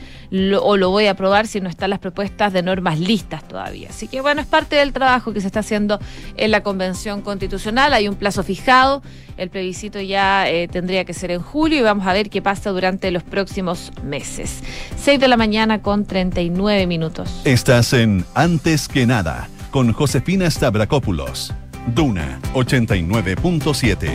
o 0.61 0.77
lo 0.77 0.89
voy 0.89 1.05
a 1.05 1.11
aprobar 1.11 1.47
si 1.47 1.61
no 1.61 1.69
están 1.69 1.89
las 1.89 1.99
propuestas 1.99 2.53
de 2.53 2.63
normas 2.63 2.99
listas 2.99 3.47
todavía. 3.47 3.89
Así 3.89 4.07
que 4.07 4.21
bueno, 4.21 4.41
es 4.41 4.47
parte 4.47 4.75
del 4.77 4.93
trabajo 4.93 5.33
que 5.33 5.41
se 5.41 5.47
está 5.47 5.59
haciendo 5.59 5.99
en 6.37 6.51
la 6.51 6.63
Convención 6.63 7.21
Constitucional. 7.21 7.93
Hay 7.93 8.07
un 8.07 8.15
plazo 8.15 8.43
fijado. 8.43 9.01
El 9.37 9.51
plebiscito 9.51 10.01
ya 10.01 10.49
eh, 10.49 10.67
tendría 10.67 11.05
que 11.05 11.13
ser 11.13 11.29
en 11.29 11.41
julio 11.41 11.77
y 11.77 11.81
vamos 11.83 12.07
a 12.07 12.13
ver 12.13 12.31
qué 12.31 12.41
pasa 12.41 12.71
durante 12.71 13.11
los 13.11 13.21
próximos 13.21 13.91
meses. 14.03 14.63
6 14.99 15.19
de 15.19 15.27
la 15.27 15.37
mañana 15.37 15.83
con 15.83 16.05
39 16.05 16.87
minutos. 16.87 17.41
Estás 17.43 17.93
en 17.93 18.25
Antes 18.33 18.87
que 18.87 19.05
nada 19.05 19.47
con 19.69 19.93
Josefina 19.93 20.49
Stavrakopoulos. 20.49 21.53
Duna 21.93 22.39
89.7. 22.53 24.09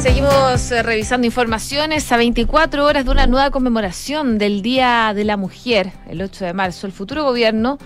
Seguimos 0.00 0.70
eh, 0.70 0.82
revisando 0.82 1.26
informaciones 1.26 2.12
a 2.12 2.18
24 2.18 2.84
horas 2.84 3.06
de 3.06 3.10
una 3.10 3.26
nueva 3.26 3.50
conmemoración 3.50 4.36
del 4.36 4.60
Día 4.60 5.12
de 5.14 5.24
la 5.24 5.38
Mujer, 5.38 5.92
el 6.08 6.20
8 6.20 6.44
de 6.44 6.52
marzo. 6.52 6.86
El 6.86 6.92
futuro 6.92 7.24
gobierno 7.24 7.78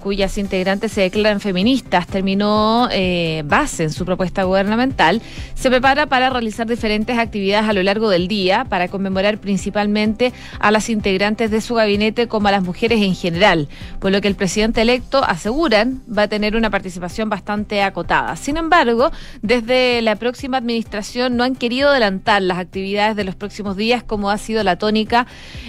cuyas 0.00 0.38
integrantes 0.38 0.92
se 0.92 1.02
declaran 1.02 1.40
feministas, 1.40 2.06
terminó 2.06 2.88
eh, 2.90 3.42
base 3.44 3.84
en 3.84 3.90
su 3.90 4.04
propuesta 4.04 4.42
gubernamental, 4.44 5.22
se 5.54 5.70
prepara 5.70 6.06
para 6.06 6.30
realizar 6.30 6.66
diferentes 6.66 7.18
actividades 7.18 7.68
a 7.68 7.72
lo 7.72 7.82
largo 7.82 8.10
del 8.10 8.26
día 8.26 8.64
para 8.68 8.88
conmemorar 8.88 9.38
principalmente 9.38 10.32
a 10.58 10.70
las 10.70 10.90
integrantes 10.90 11.50
de 11.50 11.60
su 11.60 11.74
gabinete 11.74 12.26
como 12.26 12.48
a 12.48 12.50
las 12.50 12.62
mujeres 12.62 13.00
en 13.02 13.14
general, 13.14 13.68
por 14.00 14.10
lo 14.10 14.20
que 14.20 14.28
el 14.28 14.34
presidente 14.34 14.82
electo, 14.82 15.22
aseguran, 15.24 16.02
va 16.06 16.22
a 16.22 16.28
tener 16.28 16.56
una 16.56 16.70
participación 16.70 17.28
bastante 17.28 17.82
acotada. 17.82 18.34
Sin 18.36 18.56
embargo, 18.56 19.10
desde 19.42 20.02
la 20.02 20.16
próxima 20.16 20.56
administración 20.56 21.36
no 21.36 21.44
han 21.44 21.54
querido 21.54 21.90
adelantar 21.90 22.42
las 22.42 22.58
actividades 22.58 23.16
de 23.16 23.24
los 23.24 23.34
próximos 23.34 23.76
días 23.76 24.02
como 24.02 24.30
ha 24.30 24.38
sido 24.38 24.62
la 24.62 24.76
tónica 24.76 25.26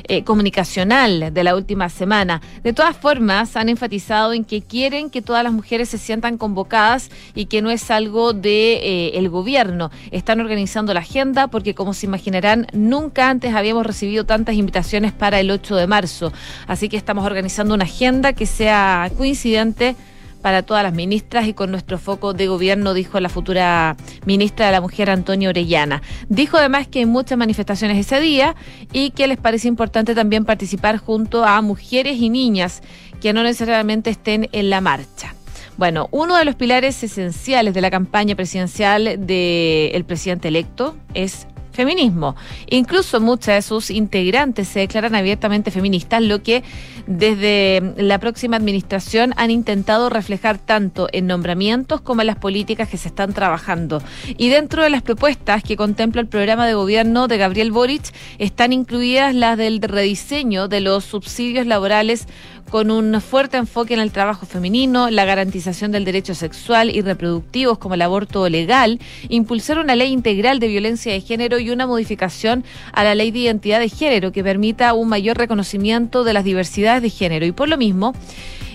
eh, 0.08 0.24
comunicacional 0.24 1.34
de 1.34 1.44
la 1.44 1.56
última 1.56 1.90
semana. 1.90 2.42
De 2.64 2.74
todas 2.74 2.96
formas, 2.96 3.56
han 3.56 3.70
enfatizado 3.70 4.21
en 4.32 4.46
que 4.46 4.62
quieren 4.62 5.10
que 5.10 5.22
todas 5.22 5.44
las 5.44 5.52
mujeres 5.52 5.90
se 5.90 5.98
sientan 5.98 6.38
convocadas 6.38 7.10
y 7.34 7.46
que 7.46 7.62
no 7.62 7.72
es 7.72 7.90
algo 7.90 8.34
de 8.34 8.74
eh, 8.74 9.12
el 9.16 9.30
gobierno. 9.30 9.92
Están 10.12 10.40
organizando 10.40 10.94
la 10.94 11.00
agenda 11.02 11.48
porque 11.48 11.74
como 11.74 11.94
se 11.94 12.06
imaginarán, 12.06 12.68
nunca 12.74 13.30
antes 13.30 13.56
habíamos 13.56 13.86
recibido 13.86 14.26
tantas 14.26 14.56
invitaciones 14.56 15.12
para 15.12 15.40
el 15.40 15.50
8 15.50 15.76
de 15.76 15.88
marzo. 15.88 16.32
Así 16.68 16.88
que 16.90 16.98
estamos 16.98 17.26
organizando 17.26 17.74
una 17.74 17.86
agenda 17.86 18.34
que 18.34 18.46
sea 18.46 19.12
coincidente 19.18 19.96
para 20.42 20.64
todas 20.64 20.84
las 20.84 20.94
ministras 20.94 21.48
y 21.48 21.54
con 21.54 21.72
nuestro 21.72 21.98
foco 21.98 22.34
de 22.34 22.48
gobierno, 22.48 22.94
dijo 22.94 23.20
la 23.20 23.30
futura 23.30 23.96
ministra 24.26 24.66
de 24.66 24.72
la 24.72 24.82
Mujer, 24.82 25.10
Antonio 25.10 25.50
Orellana. 25.50 26.02
Dijo 26.30 26.58
además 26.58 26.88
que 26.88 27.00
hay 27.00 27.06
muchas 27.06 27.38
manifestaciones 27.38 27.98
ese 27.98 28.20
día 28.20 28.56
y 28.92 29.12
que 29.12 29.28
les 29.28 29.38
parece 29.38 29.68
importante 29.68 30.16
también 30.16 30.46
participar 30.46 30.98
junto 30.98 31.46
a 31.46 31.62
mujeres 31.62 32.18
y 32.20 32.30
niñas 32.30 32.82
que 33.22 33.34
no 33.34 33.44
necesariamente 33.44 34.10
estén 34.10 34.50
en 34.52 34.70
la 34.70 34.82
marcha. 34.82 35.36
Bueno, 35.78 36.10
uno 36.12 36.36
de 36.36 36.46
los 36.46 36.56
pilares 36.56 37.02
esenciales 37.02 37.74
de 37.74 37.82
la 37.82 37.90
campaña 37.90 38.36
presidencial 38.36 39.26
del 39.26 40.04
presidente 40.06 40.50
electo 40.50 40.96
es 41.14 41.48
feminismo. 41.72 42.36
Incluso 42.70 43.20
muchas 43.20 43.56
de 43.56 43.62
sus 43.62 43.90
integrantes 43.90 44.68
se 44.68 44.80
declaran 44.80 45.16
abiertamente 45.16 45.72
feministas, 45.72 46.22
lo 46.22 46.44
que 46.44 46.64
desde 47.08 47.94
la 47.98 48.20
próxima 48.20 48.58
administración 48.58 49.34
han 49.38 49.52
intentado 49.52 50.10
reflejar 50.10 50.58
tanto 50.58 51.08
en 51.12 51.28
nombramientos 51.28 52.02
como 52.02 52.22
en 52.22 52.28
las 52.28 52.38
políticas 52.38 52.90
que 52.90 52.98
se 52.98 53.08
están 53.08 53.34
trabajando. 53.34 54.02
Y 54.38 54.50
dentro 54.50 54.84
de 54.84 54.90
las 54.90 55.02
propuestas 55.02 55.64
que 55.64 55.78
contempla 55.78 56.22
el 56.22 56.28
programa 56.28 56.68
de 56.68 56.74
gobierno 56.74 57.28
de 57.28 57.38
Gabriel 57.38 57.72
Boric 57.72 58.14
están 58.38 58.74
incluidas 58.74 59.34
las 59.34 59.58
del 59.58 59.82
rediseño 59.82 60.68
de 60.68 60.82
los 60.82 61.06
subsidios 61.06 61.66
laborales 61.66 62.28
con 62.72 62.90
un 62.90 63.20
fuerte 63.20 63.58
enfoque 63.58 63.94
en 63.94 64.00
el 64.00 64.12
trabajo 64.12 64.46
femenino, 64.46 65.10
la 65.10 65.26
garantización 65.26 65.92
del 65.92 66.06
derecho 66.06 66.34
sexual 66.34 66.90
y 66.90 67.02
reproductivos 67.02 67.78
como 67.78 67.96
el 67.96 68.02
aborto 68.02 68.48
legal, 68.48 68.98
impulsar 69.28 69.78
una 69.78 69.94
ley 69.98 70.14
integral 70.14 70.62
de 70.62 70.70
violencia 70.70 71.12
de 71.12 71.20
género 71.20 71.60
y 71.60 71.70
una 71.70 71.86
modificación 71.86 72.64
a 72.94 73.04
la 73.04 73.14
ley 73.14 73.32
de 73.32 73.40
identidad 73.40 73.82
de 73.82 73.90
género 73.90 74.32
que 74.32 74.42
permita 74.42 74.94
un 74.94 75.10
mayor 75.10 75.38
reconocimiento 75.38 76.24
de 76.24 76.32
las 76.32 76.46
diversidades 76.46 77.02
de 77.02 77.10
género. 77.10 77.46
Y 77.46 77.52
por 77.52 77.68
lo 77.68 77.78
mismo, 77.78 78.14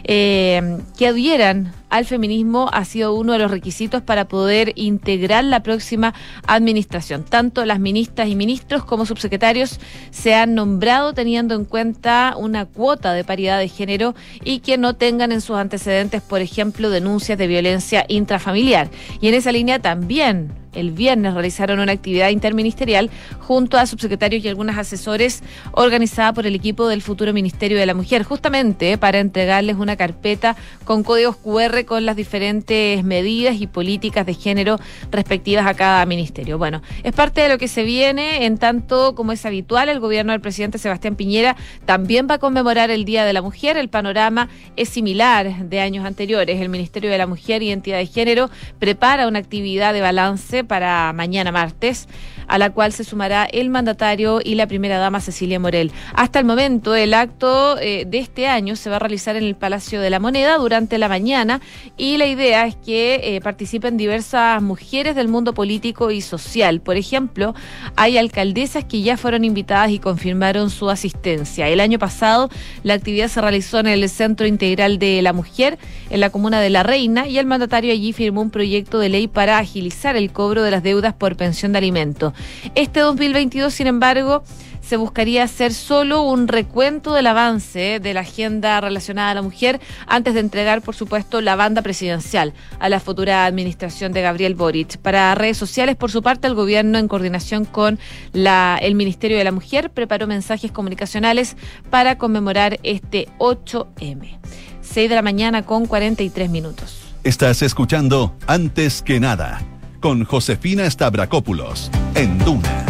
eh, 0.04 0.78
que 0.98 1.06
adhieran 1.06 1.72
al 1.90 2.04
feminismo 2.04 2.68
ha 2.72 2.84
sido 2.84 3.14
uno 3.14 3.32
de 3.32 3.38
los 3.38 3.50
requisitos 3.50 4.02
para 4.02 4.26
poder 4.28 4.72
integrar 4.74 5.44
la 5.44 5.62
próxima 5.62 6.14
administración. 6.46 7.24
Tanto 7.24 7.64
las 7.64 7.80
ministras 7.80 8.28
y 8.28 8.36
ministros 8.36 8.84
como 8.84 9.06
subsecretarios 9.06 9.78
se 10.10 10.34
han 10.34 10.54
nombrado 10.54 11.12
teniendo 11.12 11.54
en 11.54 11.64
cuenta 11.64 12.34
una 12.36 12.66
cuota 12.66 13.12
de 13.12 13.24
paridad 13.24 13.58
de 13.58 13.68
género 13.68 14.14
y 14.44 14.60
que 14.60 14.78
no 14.78 14.94
tengan 14.94 15.32
en 15.32 15.40
sus 15.40 15.56
antecedentes, 15.56 16.22
por 16.22 16.40
ejemplo, 16.40 16.90
denuncias 16.90 17.38
de 17.38 17.46
violencia 17.46 18.04
intrafamiliar. 18.08 18.90
Y 19.20 19.28
en 19.28 19.34
esa 19.34 19.52
línea 19.52 19.78
también 19.78 20.52
el 20.76 20.92
viernes 20.92 21.34
realizaron 21.34 21.80
una 21.80 21.92
actividad 21.92 22.28
interministerial 22.28 23.10
junto 23.40 23.78
a 23.78 23.86
subsecretarios 23.86 24.44
y 24.44 24.48
algunos 24.48 24.76
asesores 24.76 25.42
organizada 25.72 26.32
por 26.32 26.46
el 26.46 26.54
equipo 26.54 26.86
del 26.86 27.02
futuro 27.02 27.32
Ministerio 27.32 27.78
de 27.78 27.86
la 27.86 27.94
Mujer, 27.94 28.22
justamente 28.22 28.98
para 28.98 29.18
entregarles 29.18 29.76
una 29.76 29.96
carpeta 29.96 30.56
con 30.84 31.02
códigos 31.02 31.36
QR 31.36 31.75
con 31.84 32.06
las 32.06 32.16
diferentes 32.16 33.04
medidas 33.04 33.60
y 33.60 33.66
políticas 33.66 34.24
de 34.24 34.34
género 34.34 34.78
respectivas 35.10 35.66
a 35.66 35.74
cada 35.74 36.06
ministerio. 36.06 36.58
Bueno, 36.58 36.82
es 37.02 37.12
parte 37.12 37.42
de 37.42 37.48
lo 37.48 37.58
que 37.58 37.68
se 37.68 37.82
viene, 37.82 38.46
en 38.46 38.58
tanto 38.58 39.14
como 39.14 39.32
es 39.32 39.44
habitual, 39.44 39.88
el 39.88 40.00
gobierno 40.00 40.32
del 40.32 40.40
presidente 40.40 40.78
Sebastián 40.78 41.16
Piñera 41.16 41.56
también 41.84 42.26
va 42.30 42.34
a 42.34 42.38
conmemorar 42.38 42.90
el 42.90 43.04
Día 43.04 43.24
de 43.24 43.32
la 43.32 43.42
Mujer. 43.42 43.76
El 43.76 43.88
panorama 43.88 44.48
es 44.76 44.88
similar 44.88 45.68
de 45.68 45.80
años 45.80 46.04
anteriores. 46.04 46.60
El 46.60 46.68
Ministerio 46.68 47.10
de 47.10 47.18
la 47.18 47.26
Mujer 47.26 47.62
y 47.62 47.70
Entidad 47.70 47.98
de 47.98 48.06
Género 48.06 48.50
prepara 48.78 49.28
una 49.28 49.38
actividad 49.38 49.92
de 49.92 50.00
balance 50.00 50.64
para 50.64 51.12
mañana 51.12 51.52
martes, 51.52 52.08
a 52.48 52.58
la 52.58 52.70
cual 52.70 52.92
se 52.92 53.04
sumará 53.04 53.44
el 53.44 53.70
mandatario 53.70 54.40
y 54.42 54.54
la 54.54 54.66
primera 54.66 54.98
dama 54.98 55.20
Cecilia 55.20 55.58
Morel. 55.58 55.92
Hasta 56.14 56.38
el 56.38 56.44
momento, 56.44 56.94
el 56.94 57.14
acto 57.14 57.78
eh, 57.78 58.04
de 58.06 58.18
este 58.18 58.46
año 58.48 58.76
se 58.76 58.90
va 58.90 58.96
a 58.96 58.98
realizar 58.98 59.36
en 59.36 59.44
el 59.44 59.54
Palacio 59.54 60.00
de 60.00 60.10
la 60.10 60.20
Moneda 60.20 60.56
durante 60.58 60.98
la 60.98 61.08
mañana 61.08 61.60
y 61.96 62.16
la 62.16 62.26
idea 62.26 62.66
es 62.66 62.76
que 62.76 63.36
eh, 63.36 63.40
participen 63.40 63.96
diversas 63.96 64.62
mujeres 64.62 65.14
del 65.14 65.28
mundo 65.28 65.54
político 65.54 66.10
y 66.10 66.20
social. 66.20 66.80
Por 66.80 66.96
ejemplo, 66.96 67.54
hay 67.96 68.18
alcaldesas 68.18 68.84
que 68.84 69.02
ya 69.02 69.16
fueron 69.16 69.44
invitadas 69.44 69.90
y 69.90 69.98
confirmaron 69.98 70.70
su 70.70 70.90
asistencia. 70.90 71.68
El 71.68 71.80
año 71.80 71.98
pasado, 71.98 72.50
la 72.82 72.94
actividad 72.94 73.28
se 73.28 73.40
realizó 73.40 73.78
en 73.78 73.86
el 73.86 74.08
Centro 74.08 74.46
Integral 74.46 74.98
de 74.98 75.22
la 75.22 75.32
Mujer, 75.32 75.78
en 76.10 76.20
la 76.20 76.30
comuna 76.30 76.60
de 76.60 76.70
La 76.70 76.82
Reina, 76.82 77.26
y 77.26 77.38
el 77.38 77.46
mandatario 77.46 77.92
allí 77.92 78.12
firmó 78.12 78.40
un 78.40 78.50
proyecto 78.50 78.98
de 78.98 79.08
ley 79.08 79.28
para 79.28 79.58
agilizar 79.58 80.16
el 80.16 80.32
cobro 80.32 80.62
de 80.62 80.70
las 80.70 80.82
deudas 80.82 81.14
por 81.14 81.36
pensión 81.36 81.72
de 81.72 81.78
alimento. 81.78 82.32
Este 82.74 83.00
2022, 83.00 83.72
sin 83.72 83.86
embargo, 83.86 84.42
se 84.86 84.96
buscaría 84.96 85.42
hacer 85.42 85.74
solo 85.74 86.22
un 86.22 86.46
recuento 86.46 87.12
del 87.12 87.26
avance 87.26 87.98
de 88.00 88.14
la 88.14 88.20
agenda 88.20 88.80
relacionada 88.80 89.32
a 89.32 89.34
la 89.34 89.42
mujer 89.42 89.80
antes 90.06 90.34
de 90.34 90.40
entregar, 90.40 90.80
por 90.80 90.94
supuesto, 90.94 91.40
la 91.40 91.56
banda 91.56 91.82
presidencial 91.82 92.52
a 92.78 92.88
la 92.88 93.00
futura 93.00 93.46
administración 93.46 94.12
de 94.12 94.22
Gabriel 94.22 94.54
Boric. 94.54 94.98
Para 94.98 95.34
redes 95.34 95.56
sociales, 95.56 95.96
por 95.96 96.12
su 96.12 96.22
parte, 96.22 96.46
el 96.46 96.54
gobierno, 96.54 96.98
en 96.98 97.08
coordinación 97.08 97.64
con 97.64 97.98
el 98.32 98.94
Ministerio 98.94 99.36
de 99.36 99.44
la 99.44 99.52
Mujer, 99.52 99.90
preparó 99.90 100.28
mensajes 100.28 100.70
comunicacionales 100.70 101.56
para 101.90 102.16
conmemorar 102.16 102.78
este 102.84 103.28
8M. 103.38 104.38
6 104.82 105.08
de 105.08 105.14
la 105.16 105.22
mañana 105.22 105.62
con 105.62 105.86
43 105.86 106.48
minutos. 106.48 107.02
Estás 107.24 107.62
escuchando 107.62 108.36
Antes 108.46 109.02
que 109.02 109.18
nada 109.18 109.60
con 110.00 110.24
Josefina 110.24 110.90
Stavrakopoulos 110.90 111.90
en 112.14 112.38
Duna. 112.38 112.86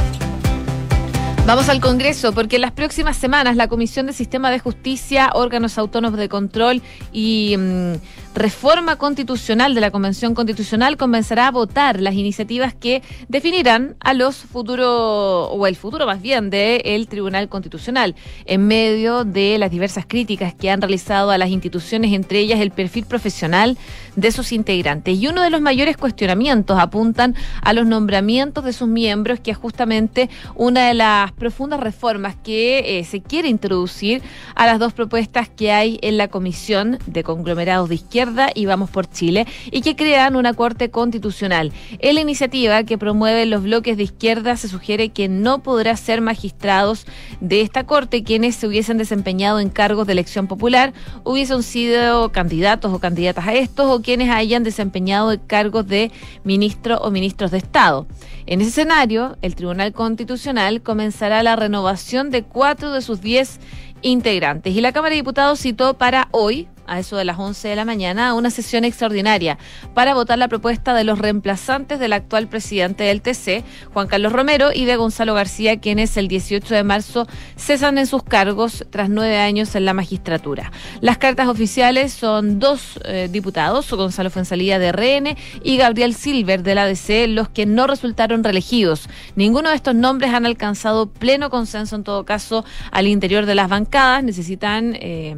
Vamos 1.47 1.69
al 1.69 1.81
Congreso, 1.81 2.33
porque 2.33 2.57
en 2.57 2.63
las 2.63 2.73
próximas 2.73 3.17
semanas 3.17 3.55
la 3.55 3.69
Comisión 3.69 4.07
de 4.07 4.13
Sistema 4.13 4.51
de 4.51 4.59
Justicia, 4.59 5.31
órganos 5.33 5.79
autónomos 5.79 6.19
de 6.19 6.29
control 6.29 6.83
y 7.13 7.55
mm, 7.57 7.93
reforma 8.37 8.97
constitucional 8.97 9.75
de 9.75 9.81
la 9.81 9.91
Convención 9.91 10.35
Constitucional 10.35 10.99
comenzará 10.99 11.49
a 11.49 11.51
votar 11.51 12.03
las 12.03 12.15
iniciativas 12.15 12.75
que 12.75 13.03
definirán 13.29 13.97
a 13.99 14.13
los 14.13 14.37
futuros, 14.37 15.49
o 15.51 15.67
el 15.67 15.75
futuro 15.75 16.05
más 16.05 16.21
bien, 16.21 16.51
del 16.51 17.09
Tribunal 17.09 17.49
Constitucional, 17.49 18.15
en 18.45 18.67
medio 18.67 19.25
de 19.25 19.57
las 19.57 19.71
diversas 19.71 20.05
críticas 20.07 20.53
que 20.55 20.71
han 20.71 20.83
realizado 20.83 21.31
a 21.31 21.39
las 21.39 21.49
instituciones, 21.49 22.13
entre 22.13 22.41
ellas 22.41 22.61
el 22.61 22.73
perfil 22.73 23.07
profesional 23.07 23.79
de 24.17 24.31
sus 24.31 24.53
integrantes. 24.53 25.19
Y 25.19 25.29
uno 25.29 25.41
de 25.41 25.49
los 25.49 25.63
mayores 25.63 25.97
cuestionamientos 25.97 26.79
apuntan 26.79 27.35
a 27.63 27.73
los 27.73 27.87
nombramientos 27.87 28.65
de 28.65 28.75
sus 28.75 28.87
miembros, 28.87 29.41
que 29.41 29.53
es 29.53 29.57
justamente 29.57 30.29
una 30.55 30.89
de 30.89 30.95
las 30.95 31.33
profundas 31.33 31.81
reformas 31.81 32.37
que 32.37 32.99
eh, 32.99 33.05
se 33.05 33.23
quiere 33.23 33.49
introducir 33.49 34.21
a 34.55 34.67
las 34.67 34.79
dos 34.79 34.93
propuestas 34.93 35.49
que 35.49 35.73
hay 35.73 35.99
en 36.03 36.19
la 36.19 36.29
Comisión 36.29 36.99
de 37.07 37.23
Conglomerados 37.23 37.89
de 37.89 37.95
Izquierda 37.95 38.26
y 38.55 38.67
Vamos 38.67 38.91
por 38.91 39.09
Chile 39.09 39.47
y 39.71 39.83
que 39.83 39.97
crean 39.97 40.37
una 40.37 40.55
Corte 40.55 40.91
Constitucional. 40.91 41.73
En 41.99 42.15
la 42.15 42.21
iniciativa 42.21 42.85
que 42.85 42.99
promueve 42.99 43.47
los 43.47 43.63
bloques 43.63 43.97
de 43.97 44.03
izquierda 44.03 44.57
se 44.57 44.69
sugiere 44.69 45.11
que 45.11 45.29
no 45.29 45.63
podrá 45.63 45.97
ser 45.97 46.21
magistrados 46.21 47.07
de 47.41 47.61
esta 47.61 47.85
Corte 47.85 48.25
quienes 48.25 48.57
se 48.57 48.67
hubiesen 48.67 48.99
desempeñado 48.99 49.61
en 49.61 49.71
cargos 49.71 50.07
de 50.07 50.13
elección 50.15 50.47
popular, 50.47 50.93
hubiesen 51.25 51.63
sido 51.63 52.33
candidatos 52.33 52.93
o 52.93 52.99
candidatas 52.99 53.47
a 53.47 53.55
estos 53.55 53.91
o 53.91 54.03
quienes 54.03 54.31
hayan 54.31 54.65
desempeñado 54.65 55.37
cargos 55.47 55.87
de 55.87 56.11
ministro 56.45 56.99
o 56.99 57.11
ministros 57.11 57.51
de 57.51 57.59
Estado. 57.59 58.07
En 58.47 58.61
ese 58.61 58.71
escenario, 58.71 59.37
el 59.43 59.55
Tribunal 59.55 59.93
Constitucional 59.93 60.83
comenzará 60.83 61.43
la 61.43 61.57
renovación 61.57 62.31
de 62.31 62.43
cuatro 62.43 62.93
de 62.93 63.03
sus 63.03 63.21
diez 63.21 63.59
integrantes. 64.03 64.75
Y 64.75 64.81
la 64.81 64.93
Cámara 64.93 65.11
de 65.11 65.17
Diputados 65.17 65.61
citó 65.61 65.95
para 65.95 66.29
hoy, 66.31 66.69
a 66.87 66.99
eso 66.99 67.17
de 67.17 67.25
las 67.25 67.39
11 67.39 67.69
de 67.69 67.77
la 67.77 67.85
mañana, 67.85 68.35
una 68.35 68.51
sesión 68.51 68.85
extraordinaria 68.85 69.59
para 69.95 70.15
votar 70.15 70.39
la 70.39 70.49
propuesta 70.49 70.95
de 70.95 71.05
los 71.05 71.19
reemplazantes 71.19 71.99
del 71.99 72.13
actual 72.13 72.49
presidente 72.49 73.05
del 73.05 73.23
TC, 73.23 73.65
Juan 73.93 74.09
Carlos 74.09 74.33
Romero, 74.33 74.71
y 74.73 74.85
de 74.85 74.97
Gonzalo 74.97 75.35
García, 75.35 75.81
quienes 75.81 76.17
el 76.17 76.29
18 76.29 76.75
de 76.75 76.85
marzo 76.85 77.27
cesan 77.57 77.99
en 77.99 78.07
sus 78.07 78.23
cargos 78.23 78.85
tras 78.91 79.09
nueve 79.09 79.39
años 79.39 79.75
en 79.75 79.85
la 79.85 79.95
magistratura. 79.95 80.73
Las 81.01 81.19
cartas 81.19 81.49
oficiales 81.49 82.13
son 82.13 82.59
dos 82.59 83.01
eh, 83.05 83.29
diputados, 83.31 83.91
Gonzalo 83.91 84.31
Fuensalía 84.31 84.79
de 84.79 84.93
RN 84.93 85.37
y 85.63 85.77
Gabriel 85.77 86.15
Silver 86.15 86.63
de 86.63 86.75
la 86.75 86.85
ADC, 86.85 87.29
los 87.29 87.49
que 87.49 87.67
no 87.67 87.87
resultaron 87.87 88.45
reelegidos. 88.45 89.09
Ninguno 89.35 89.71
de 89.71 89.77
estos 89.77 89.95
nombres 89.95 90.33
han 90.33 90.47
alcanzado 90.47 91.07
pleno 91.07 91.51
consenso, 91.51 91.97
en 91.97 92.05
todo 92.05 92.25
caso, 92.25 92.65
al 92.91 93.07
interior 93.07 93.47
de 93.47 93.55
las 93.55 93.69
bancadas. 93.69 94.23
Necesitan... 94.23 94.97
Eh, 95.01 95.37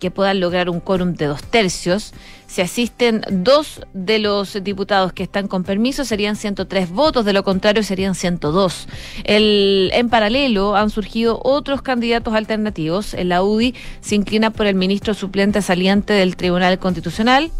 que 0.00 0.10
puedan 0.10 0.40
lograr 0.40 0.68
un 0.68 0.80
quórum 0.80 1.12
de 1.14 1.26
dos 1.26 1.42
tercios. 1.44 2.12
Si 2.50 2.62
asisten 2.62 3.22
dos 3.30 3.80
de 3.92 4.18
los 4.18 4.58
diputados 4.64 5.12
que 5.12 5.22
están 5.22 5.46
con 5.46 5.62
permiso, 5.62 6.04
serían 6.04 6.34
103 6.34 6.90
votos, 6.90 7.24
de 7.24 7.32
lo 7.32 7.44
contrario 7.44 7.84
serían 7.84 8.16
102. 8.16 8.88
El, 9.22 9.92
en 9.94 10.08
paralelo 10.08 10.74
han 10.74 10.90
surgido 10.90 11.40
otros 11.44 11.80
candidatos 11.80 12.34
alternativos. 12.34 13.14
En 13.14 13.28
la 13.28 13.44
UDI 13.44 13.76
se 14.00 14.16
inclina 14.16 14.50
por 14.50 14.66
el 14.66 14.74
ministro 14.74 15.14
suplente 15.14 15.62
saliente 15.62 16.12
del 16.12 16.34
Tribunal 16.34 16.80
Constitucional. 16.80 17.52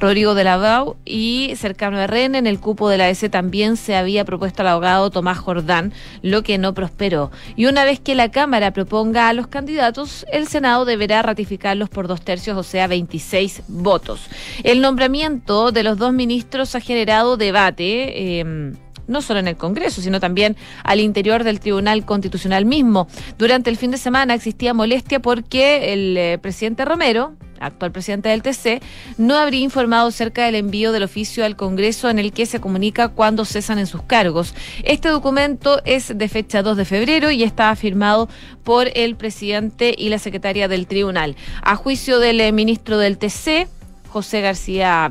Rodrigo 0.00 0.34
de 0.34 0.44
la 0.44 0.84
y 1.04 1.52
cercano 1.56 1.98
a 1.98 2.06
RN 2.06 2.34
en 2.34 2.46
el 2.46 2.58
cupo 2.58 2.88
de 2.88 2.96
la 2.96 3.10
S 3.10 3.28
también 3.28 3.76
se 3.76 3.96
había 3.96 4.24
propuesto 4.24 4.62
al 4.62 4.68
abogado 4.68 5.10
Tomás 5.10 5.38
Jordán, 5.38 5.92
lo 6.22 6.42
que 6.42 6.56
no 6.56 6.72
prosperó. 6.72 7.30
Y 7.54 7.66
una 7.66 7.84
vez 7.84 8.00
que 8.00 8.14
la 8.14 8.30
Cámara 8.30 8.72
proponga 8.72 9.28
a 9.28 9.34
los 9.34 9.46
candidatos, 9.46 10.24
el 10.32 10.48
Senado 10.48 10.86
deberá 10.86 11.20
ratificarlos 11.20 11.90
por 11.90 12.08
dos 12.08 12.22
tercios, 12.22 12.56
o 12.56 12.62
sea, 12.62 12.86
26 12.86 13.64
votos. 13.68 14.29
El 14.62 14.80
nombramiento 14.80 15.72
de 15.72 15.82
los 15.82 15.98
dos 15.98 16.12
ministros 16.12 16.74
ha 16.74 16.80
generado 16.80 17.36
debate. 17.36 18.40
Eh, 18.40 18.74
no 19.06 19.22
solo 19.22 19.40
en 19.40 19.48
el 19.48 19.56
Congreso, 19.56 20.00
sino 20.00 20.20
también 20.20 20.56
al 20.84 21.00
interior 21.00 21.42
del 21.42 21.58
Tribunal 21.58 22.04
Constitucional 22.04 22.64
mismo. 22.64 23.08
Durante 23.38 23.68
el 23.68 23.76
fin 23.76 23.90
de 23.90 23.98
semana 23.98 24.34
existía 24.34 24.72
molestia 24.72 25.20
porque 25.20 25.92
el 25.92 26.16
eh, 26.16 26.38
presidente 26.40 26.84
Romero 26.84 27.34
actual 27.60 27.92
presidente 27.92 28.30
del 28.30 28.42
TC, 28.42 28.82
no 29.18 29.36
habría 29.36 29.60
informado 29.60 30.08
acerca 30.08 30.46
del 30.46 30.54
envío 30.54 30.92
del 30.92 31.02
oficio 31.02 31.44
al 31.44 31.56
Congreso 31.56 32.08
en 32.08 32.18
el 32.18 32.32
que 32.32 32.46
se 32.46 32.60
comunica 32.60 33.08
cuándo 33.08 33.44
cesan 33.44 33.78
en 33.78 33.86
sus 33.86 34.02
cargos. 34.02 34.54
Este 34.82 35.10
documento 35.10 35.80
es 35.84 36.16
de 36.16 36.28
fecha 36.28 36.62
2 36.62 36.76
de 36.76 36.84
febrero 36.84 37.30
y 37.30 37.42
está 37.42 37.74
firmado 37.76 38.28
por 38.64 38.88
el 38.94 39.14
presidente 39.14 39.94
y 39.96 40.08
la 40.08 40.18
secretaria 40.18 40.68
del 40.68 40.86
tribunal. 40.86 41.36
A 41.62 41.76
juicio 41.76 42.18
del 42.18 42.40
eh, 42.40 42.52
ministro 42.52 42.98
del 42.98 43.18
TC, 43.18 43.68
José 44.10 44.40
García 44.40 45.08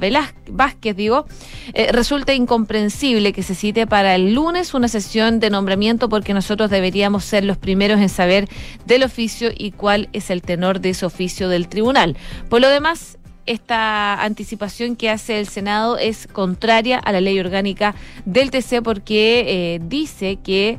Vázquez, 0.50 0.96
digo, 0.96 1.26
eh, 1.74 1.92
resulta 1.92 2.34
incomprensible 2.34 3.32
que 3.32 3.44
se 3.44 3.56
cite 3.56 3.88
para 3.88 4.16
el 4.16 4.34
lunes 4.34 4.74
una 4.74 4.90
sesión 4.90 5.40
de 5.40 5.50
nombramiento 5.50 6.10
porque 6.10 6.34
nosotros 6.34 6.70
deberíamos 6.70 7.24
ser 7.24 7.46
los 7.46 7.58
primeros 7.58 8.00
en 8.00 8.10
saber 8.10 8.50
del 8.86 9.04
oficio 9.04 9.50
y 9.56 9.72
cuál 9.72 10.10
es 10.12 10.30
el 10.30 10.42
tenor 10.42 10.82
de 10.82 10.90
ese 10.90 11.06
oficio 11.06 11.48
del 11.48 11.70
tribunal. 11.70 12.18
Por 12.50 12.60
lo 12.60 12.68
demás, 12.70 13.18
esta 13.46 14.22
anticipación 14.22 14.96
que 14.96 15.10
hace 15.10 15.40
el 15.40 15.48
Senado 15.48 15.98
es 15.98 16.28
contraria 16.28 17.00
a 17.00 17.12
la 17.12 17.22
ley 17.22 17.40
orgánica 17.40 17.96
del 18.26 18.52
TC 18.52 18.84
porque 18.84 19.46
eh, 19.76 19.80
dice 19.82 20.38
que 20.44 20.78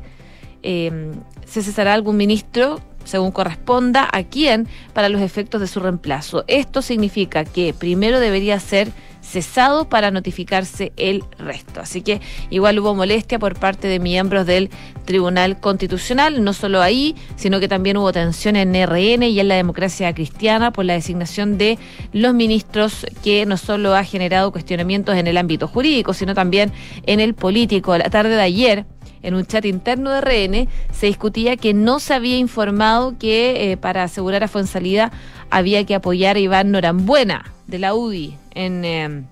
eh, 0.62 1.12
se 1.46 1.62
cesará 1.62 1.94
algún 1.94 2.18
ministro 2.18 2.80
según 3.10 3.32
corresponda 3.32 4.08
a 4.10 4.22
quién 4.22 4.68
para 4.94 5.08
los 5.08 5.20
efectos 5.20 5.60
de 5.60 5.66
su 5.66 5.80
reemplazo. 5.80 6.44
Esto 6.46 6.80
significa 6.80 7.44
que 7.44 7.74
primero 7.74 8.20
debería 8.20 8.58
ser 8.60 8.92
cesado 9.20 9.88
para 9.88 10.10
notificarse 10.10 10.92
el 10.96 11.22
resto. 11.38 11.80
Así 11.80 12.02
que 12.02 12.20
igual 12.48 12.78
hubo 12.78 12.94
molestia 12.94 13.38
por 13.38 13.58
parte 13.58 13.86
de 13.88 13.98
miembros 13.98 14.46
del 14.46 14.70
Tribunal 15.04 15.60
Constitucional, 15.60 16.42
no 16.42 16.52
solo 16.52 16.80
ahí, 16.80 17.16
sino 17.36 17.60
que 17.60 17.68
también 17.68 17.96
hubo 17.96 18.12
tensión 18.12 18.56
en 18.56 18.74
RN 18.74 19.24
y 19.24 19.40
en 19.40 19.48
la 19.48 19.56
democracia 19.56 20.12
cristiana 20.14 20.72
por 20.72 20.84
la 20.84 20.94
designación 20.94 21.58
de 21.58 21.78
los 22.12 22.32
ministros 22.34 23.06
que 23.22 23.44
no 23.46 23.56
solo 23.56 23.94
ha 23.94 24.04
generado 24.04 24.52
cuestionamientos 24.52 25.16
en 25.16 25.26
el 25.26 25.36
ámbito 25.36 25.68
jurídico, 25.68 26.14
sino 26.14 26.34
también 26.34 26.72
en 27.06 27.20
el 27.20 27.34
político. 27.34 27.96
La 27.98 28.10
tarde 28.10 28.30
de 28.30 28.42
ayer, 28.42 28.86
en 29.22 29.34
un 29.34 29.44
chat 29.44 29.64
interno 29.64 30.10
de 30.10 30.20
RN, 30.20 30.68
se 30.92 31.06
discutía 31.06 31.56
que 31.56 31.74
no 31.74 32.00
se 32.00 32.14
había 32.14 32.36
informado 32.36 33.18
que 33.18 33.72
eh, 33.72 33.76
para 33.76 34.04
asegurar 34.04 34.42
a 34.44 34.48
Fuensalida 34.48 35.12
había 35.50 35.84
que 35.84 35.94
apoyar 35.94 36.36
a 36.36 36.40
Iván 36.40 36.70
Norambuena 36.70 37.52
de 37.66 37.78
la 37.78 37.94
UDI 37.94 38.36
en, 38.54 38.84
eh, 38.84 39.22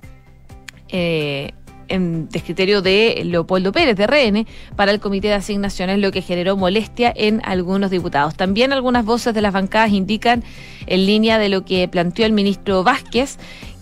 eh, 0.88 1.52
en 1.88 2.28
descriterio 2.28 2.82
de 2.82 3.22
Leopoldo 3.24 3.72
Pérez 3.72 3.96
de 3.96 4.06
RN 4.06 4.46
para 4.76 4.92
el 4.92 5.00
comité 5.00 5.28
de 5.28 5.34
asignaciones, 5.34 5.98
lo 5.98 6.12
que 6.12 6.22
generó 6.22 6.56
molestia 6.56 7.12
en 7.16 7.40
algunos 7.44 7.90
diputados. 7.90 8.34
También 8.34 8.72
algunas 8.72 9.04
voces 9.04 9.34
de 9.34 9.42
las 9.42 9.52
bancadas 9.52 9.92
indican, 9.92 10.44
en 10.86 11.06
línea 11.06 11.38
de 11.38 11.48
lo 11.48 11.64
que 11.64 11.88
planteó 11.88 12.26
el 12.26 12.32
ministro 12.32 12.84
Vázquez, 12.84 13.38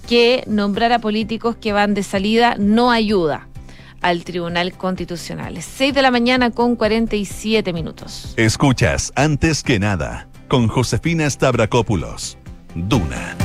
que 0.09 0.45
nombrar 0.47 0.93
a 0.93 1.01
políticos 1.01 1.57
que 1.57 1.73
van 1.73 1.95
de 1.95 2.05
salida 2.05 2.55
no 2.59 2.93
ayuda 2.93 3.49
al 4.03 4.25
Tribunal 4.25 4.73
Constitucional. 4.73 5.61
6 5.61 5.95
de 5.95 6.03
la 6.03 6.11
mañana 6.11 6.51
con 6.51 6.77
47 6.77 7.73
minutos. 7.73 8.35
Escuchas 8.37 9.13
antes 9.17 9.63
que 9.63 9.79
nada 9.79 10.29
con 10.49 10.69
Josefina 10.69 11.29
Stavrakopoulos. 11.29 12.39
Duna. 12.75 13.37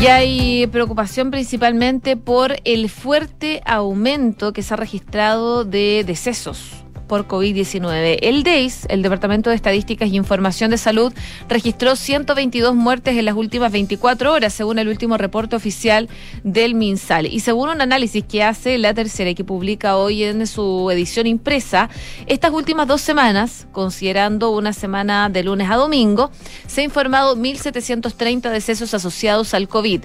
Y 0.00 0.06
hay 0.06 0.66
preocupación 0.66 1.30
principalmente 1.30 2.16
por 2.16 2.56
el 2.64 2.90
fuerte 2.90 3.62
aumento 3.64 4.52
que 4.52 4.62
se 4.62 4.74
ha 4.74 4.76
registrado 4.76 5.64
de 5.64 6.04
decesos 6.06 6.85
por 7.06 7.26
COVID-19. 7.26 8.18
El 8.22 8.42
DEIS, 8.42 8.86
el 8.88 9.02
Departamento 9.02 9.50
de 9.50 9.56
Estadísticas 9.56 10.08
y 10.10 10.16
Información 10.16 10.70
de 10.70 10.78
Salud, 10.78 11.12
registró 11.48 11.96
122 11.96 12.74
muertes 12.74 13.16
en 13.16 13.24
las 13.24 13.34
últimas 13.34 13.72
24 13.72 14.32
horas, 14.32 14.52
según 14.52 14.78
el 14.78 14.88
último 14.88 15.16
reporte 15.16 15.56
oficial 15.56 16.08
del 16.44 16.74
MinSal. 16.74 17.26
Y 17.26 17.40
según 17.40 17.68
un 17.68 17.80
análisis 17.80 18.24
que 18.24 18.42
hace 18.42 18.78
la 18.78 18.94
tercera 18.94 19.30
y 19.30 19.34
que 19.34 19.44
publica 19.44 19.96
hoy 19.96 20.24
en 20.24 20.46
su 20.46 20.90
edición 20.90 21.26
impresa, 21.26 21.88
estas 22.26 22.52
últimas 22.52 22.86
dos 22.86 23.00
semanas, 23.00 23.66
considerando 23.72 24.50
una 24.50 24.72
semana 24.72 25.28
de 25.28 25.42
lunes 25.42 25.70
a 25.70 25.76
domingo, 25.76 26.30
se 26.66 26.80
ha 26.80 26.84
informado 26.84 27.36
1.730 27.36 28.50
decesos 28.50 28.94
asociados 28.94 29.54
al 29.54 29.68
COVID 29.68 30.02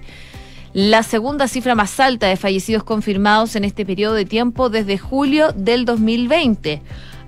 la 0.74 1.04
segunda 1.04 1.48
cifra 1.48 1.75
más 1.75 2.00
alta 2.00 2.27
de 2.27 2.38
fallecidos 2.38 2.84
confirmados 2.84 3.55
en 3.55 3.66
este 3.66 3.86
periodo 3.86 4.14
de 4.14 4.25
tiempo 4.25 4.70
desde 4.70 4.98
julio 4.98 5.51
del 5.51 5.86
2020, 5.86 6.81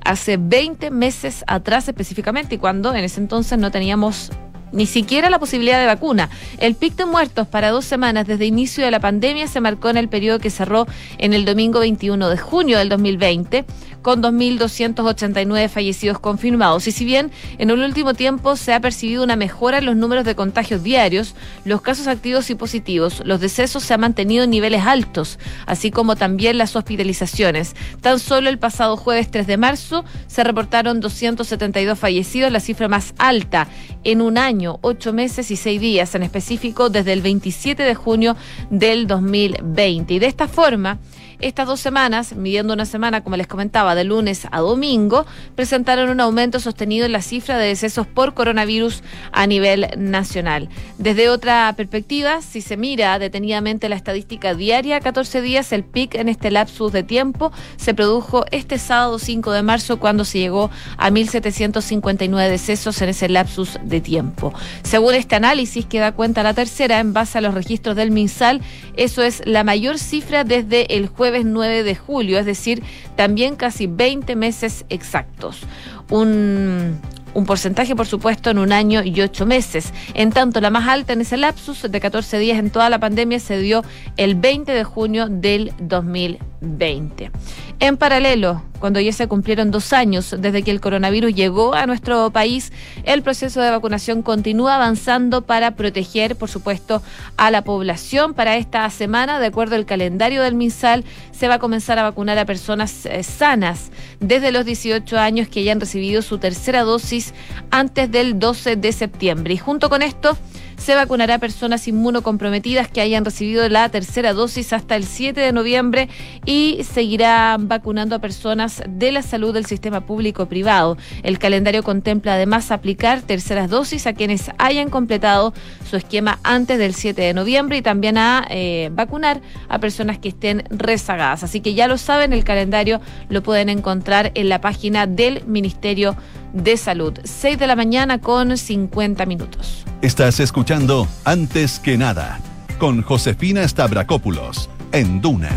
hace 0.06 0.38
20 0.38 0.91
meses 0.91 1.43
atrás 1.47 1.88
específicamente, 1.88 2.58
cuando 2.58 2.93
en 2.93 3.03
ese 3.03 3.19
entonces 3.19 3.58
no 3.60 3.71
teníamos 3.71 4.32
ni 4.71 4.86
siquiera 4.88 5.29
la 5.29 5.39
posibilidad 5.39 5.79
de 5.79 5.86
vacuna. 5.86 6.29
El 6.58 6.75
pic 6.75 6.95
de 6.95 7.06
muertos 7.06 7.47
para 7.47 7.69
dos 7.69 7.86
semanas 7.86 8.25
desde 8.27 8.45
inicio 8.45 8.84
de 8.84 8.91
la 8.91 8.99
pandemia 8.99 9.47
se 9.47 9.62
marcó 9.62 9.89
en 9.89 9.97
el 9.97 10.10
periodo 10.10 10.39
que 10.39 10.49
cerró 10.49 10.88
en 11.19 11.34
el 11.34 11.45
domingo 11.45 11.79
21 11.79 12.29
de 12.29 12.38
junio 12.38 12.79
del 12.79 12.89
2020, 12.89 13.65
con 14.03 14.21
2.289 14.21 15.69
fallecidos 15.69 16.19
confirmados. 16.19 16.87
Y 16.87 16.91
si 16.91 17.05
bien 17.05 17.31
en 17.57 17.71
el 17.71 17.79
último 17.79 18.13
tiempo 18.13 18.55
se 18.55 18.73
ha 18.73 18.79
percibido 18.79 19.23
una 19.23 19.35
mejora 19.35 19.79
en 19.79 19.85
los 19.85 19.95
números 19.95 20.25
de 20.25 20.35
contagios 20.35 20.83
diarios, 20.83 21.33
los 21.65 21.81
casos 21.81 22.05
activos 22.05 22.51
y 22.51 22.55
positivos, 22.55 23.23
los 23.25 23.39
decesos 23.39 23.81
se 23.81 23.95
han 23.95 24.01
mantenido 24.01 24.43
en 24.43 24.51
niveles 24.51 24.83
altos, 24.85 25.39
así 25.65 25.89
como 25.89 26.15
también 26.15 26.59
las 26.59 26.75
hospitalizaciones. 26.75 27.75
Tan 28.01 28.19
solo 28.19 28.49
el 28.49 28.59
pasado 28.59 28.97
jueves 28.97 29.31
3 29.31 29.47
de 29.47 29.57
marzo 29.57 30.05
se 30.27 30.43
reportaron 30.43 30.99
272 30.99 31.97
fallecidos, 31.97 32.51
la 32.51 32.59
cifra 32.59 32.87
más 32.87 33.15
alta 33.17 33.67
en 34.03 34.21
un 34.21 34.37
año, 34.37 34.79
ocho 34.81 35.13
meses 35.13 35.49
y 35.49 35.55
seis 35.55 35.79
días 35.79 36.13
en 36.13 36.23
específico 36.23 36.89
desde 36.89 37.13
el 37.13 37.21
27 37.21 37.81
de 37.83 37.95
junio 37.95 38.35
del 38.69 39.07
2020. 39.07 40.13
Y 40.13 40.19
de 40.19 40.27
esta 40.27 40.47
forma, 40.47 40.99
estas 41.43 41.67
dos 41.67 41.79
semanas, 41.79 42.36
midiendo 42.36 42.73
una 42.73 42.86
semana, 42.86 43.21
como 43.23 43.38
les 43.38 43.47
comentaba, 43.47 43.95
de 43.95 44.03
lunes 44.03 44.47
a 44.51 44.60
domingo, 44.60 45.25
presentaron 45.56 46.10
un 46.10 46.19
aumento 46.19 46.60
sostenido 46.60 47.06
en 47.06 47.12
la 47.12 47.21
cifra 47.21 47.58
de 47.58 47.67
decesos 47.67 48.08
por 48.08 48.34
coronavirus 48.34 49.03
a 49.32 49.45
nivel 49.45 49.88
nacional. 49.97 50.69
Desde 50.97 51.29
otra 51.29 51.73
perspectiva, 51.75 52.41
si 52.41 52.62
se 52.62 52.77
mira 52.77 53.19
detenidamente 53.19 53.89
la 53.89 53.95
estadística 53.95 54.53
diaria, 54.53 54.99
14 55.01 55.41
días, 55.41 55.71
el 55.73 55.84
pic 55.84 56.15
en 56.15 56.29
este 56.29 56.49
lapsus 56.49 56.91
de 56.91 57.03
tiempo 57.03 57.51
se 57.75 57.93
produjo 57.93 58.45
este 58.51 58.77
sábado 58.77 59.19
5 59.19 59.51
de 59.51 59.63
marzo 59.63 59.99
cuando 59.99 60.25
se 60.25 60.39
llegó 60.39 60.71
a 60.97 61.10
1.759 61.10 62.49
decesos 62.49 63.01
en 63.01 63.10
ese 63.10 63.27
lapsus 63.27 63.77
de 63.84 64.01
tiempo. 64.01 64.53
Según 64.84 65.15
este 65.15 65.36
análisis 65.36 65.86
que 65.86 65.99
da 65.99 66.13
cuenta 66.13 66.43
la 66.43 66.53
tercera, 66.53 66.99
en 66.99 67.13
base 67.13 67.38
a 67.38 67.41
los 67.41 67.53
registros 67.53 67.95
del 67.95 68.12
MinSal, 68.12 68.62
eso 68.95 69.23
es 69.23 69.41
la 69.45 69.63
mayor 69.63 69.99
cifra 69.99 70.43
desde 70.43 70.95
el 70.95 71.08
jueves 71.08 71.33
9 71.46 71.84
de 71.84 71.96
julio, 71.96 72.38
es 72.38 72.46
decir, 72.46 72.84
también 73.15 73.56
casi 73.56 73.88
20 73.88 74.36
meses 74.36 74.86
exactos. 74.89 75.62
Un, 76.10 77.00
un 77.34 77.46
porcentaje, 77.46 77.96
por 77.96 78.08
supuesto, 78.08 78.50
en 78.50 78.60
un 78.60 78.72
año 78.72 79.04
y 79.04 79.19
ocho 79.22 79.46
meses. 79.46 79.93
En 80.13 80.32
tanto, 80.32 80.62
la 80.62 80.69
más 80.69 80.88
alta 80.88 81.13
en 81.13 81.22
ese 81.22 81.38
lapsus 81.38 81.82
de 81.89 82.00
14 82.00 82.38
días 82.39 82.60
en 82.60 82.69
toda 82.69 82.89
la 82.89 83.00
pandemia 83.00 83.39
se 83.39 83.58
dio 83.58 83.84
el 84.17 84.36
20 84.36 84.72
de 84.72 84.84
junio 84.84 85.28
del 85.30 85.74
2020. 85.80 87.32
En 87.80 87.98
paralelo, 87.98 88.62
cuando 88.84 89.00
ya 89.00 89.13
se 89.13 89.30
cumplieron 89.30 89.72
dos 89.72 89.93
años 89.93 90.36
desde 90.38 90.62
que 90.62 90.69
el 90.69 90.82
coronavirus 90.82 91.34
llegó 91.34 91.74
a 91.74 91.86
nuestro 91.86 92.32
país, 92.32 92.74
el 93.06 93.22
proceso 93.22 93.62
de 93.62 93.72
vacunación 93.72 94.22
continúa 94.24 94.76
avanzando 94.76 95.43
para 95.43 95.78
proteger, 95.78 96.36
por 96.36 96.50
supuesto, 96.50 97.02
a 97.38 97.50
la 97.50 97.62
población. 97.62 98.34
Para 98.34 98.58
esta 98.58 98.89
semana, 98.89 99.39
de 99.39 99.46
acuerdo 99.46 99.78
al 99.78 99.86
calendario 99.86 100.43
del 100.43 100.56
MinSal, 100.56 101.06
se 101.32 101.48
va 101.48 101.54
a 101.54 101.60
comenzar 101.60 101.98
a 101.98 102.04
vacunar 102.04 102.38
a 102.38 102.43
personas 102.43 103.06
eh, 103.06 103.24
sanas 103.24 103.89
desde 104.19 104.52
los 104.52 104.65
18 104.65 105.17
años 105.17 105.48
que 105.48 105.62
hayan 105.62 105.80
recibido 105.80 106.22
su 106.22 106.38
tercera 106.38 106.82
dosis 106.82 107.34
antes 107.72 108.12
del 108.12 108.38
12 108.38 108.76
de 108.76 108.91
septiembre. 108.91 109.54
Y 109.54 109.58
junto 109.60 109.89
con 109.89 110.02
esto, 110.02 110.38
se 110.84 110.96
vacunará 110.96 111.36
a 111.36 111.39
personas 111.39 111.88
inmunocomprometidas 111.88 112.89
que 112.89 113.00
hayan 113.00 113.24
recibido 113.24 113.69
la 113.69 113.88
tercera 113.88 114.34
dosis 114.34 114.74
hasta 114.74 114.98
el 114.98 115.06
7 115.06 115.39
de 115.39 115.54
noviembre 115.54 116.10
y 116.46 116.82
seguirá 116.84 117.56
vacunando 117.58 118.17
a 118.17 118.19
personas 118.19 118.84
de 118.86 119.13
la 119.13 119.22
salud 119.22 119.54
del 119.54 119.65
sistema 119.65 120.06
público 120.06 120.48
privado. 120.48 120.98
El 121.24 121.39
calendario 121.39 121.84
contempla 121.84 122.34
además 122.34 122.69
aplicar 122.69 123.22
terceras 123.22 123.69
dosis 123.69 124.08
a 124.08 124.13
quienes 124.13 124.52
hayan 124.58 124.89
completado 124.89 125.54
su 125.89 125.96
esquema 125.96 126.39
antes 126.43 126.78
del 126.78 126.93
7 126.93 127.22
de 127.22 127.34
noviembre 127.34 127.78
y 127.78 127.82
también 127.82 128.17
a 128.17 128.46
eh, 128.50 128.89
vacunar 128.91 129.39
a 129.69 129.80
personas 129.80 130.17
que 130.17 130.28
estén 130.28 130.65
rezagadas. 130.69 131.46
Así 131.46 131.62
que 131.62 131.76
ya 131.76 131.88
lo 131.88 131.98
saben, 131.98 132.34
el 132.34 132.43
calendario 132.43 133.00
lo 133.30 133.41
pueden 133.41 133.69
encontrar 133.69 134.34
en 134.36 134.50
la 134.50 134.60
página 134.60 135.08
del 135.08 135.46
Ministerio 135.46 136.12
de 136.12 136.42
Salud. 136.77 137.13
6 137.23 137.57
de 137.57 137.67
la 137.67 137.75
mañana 137.75 138.19
con 138.19 138.57
50 138.57 139.25
minutos. 139.25 139.85
Estás 140.01 140.39
escuchando 140.39 141.07
Antes 141.23 141.79
que 141.79 141.97
nada 141.97 142.39
con 142.77 143.01
Josefina 143.01 143.67
Stavrakopoulos 143.67 144.69
en 144.91 145.21
Duna. 145.21 145.49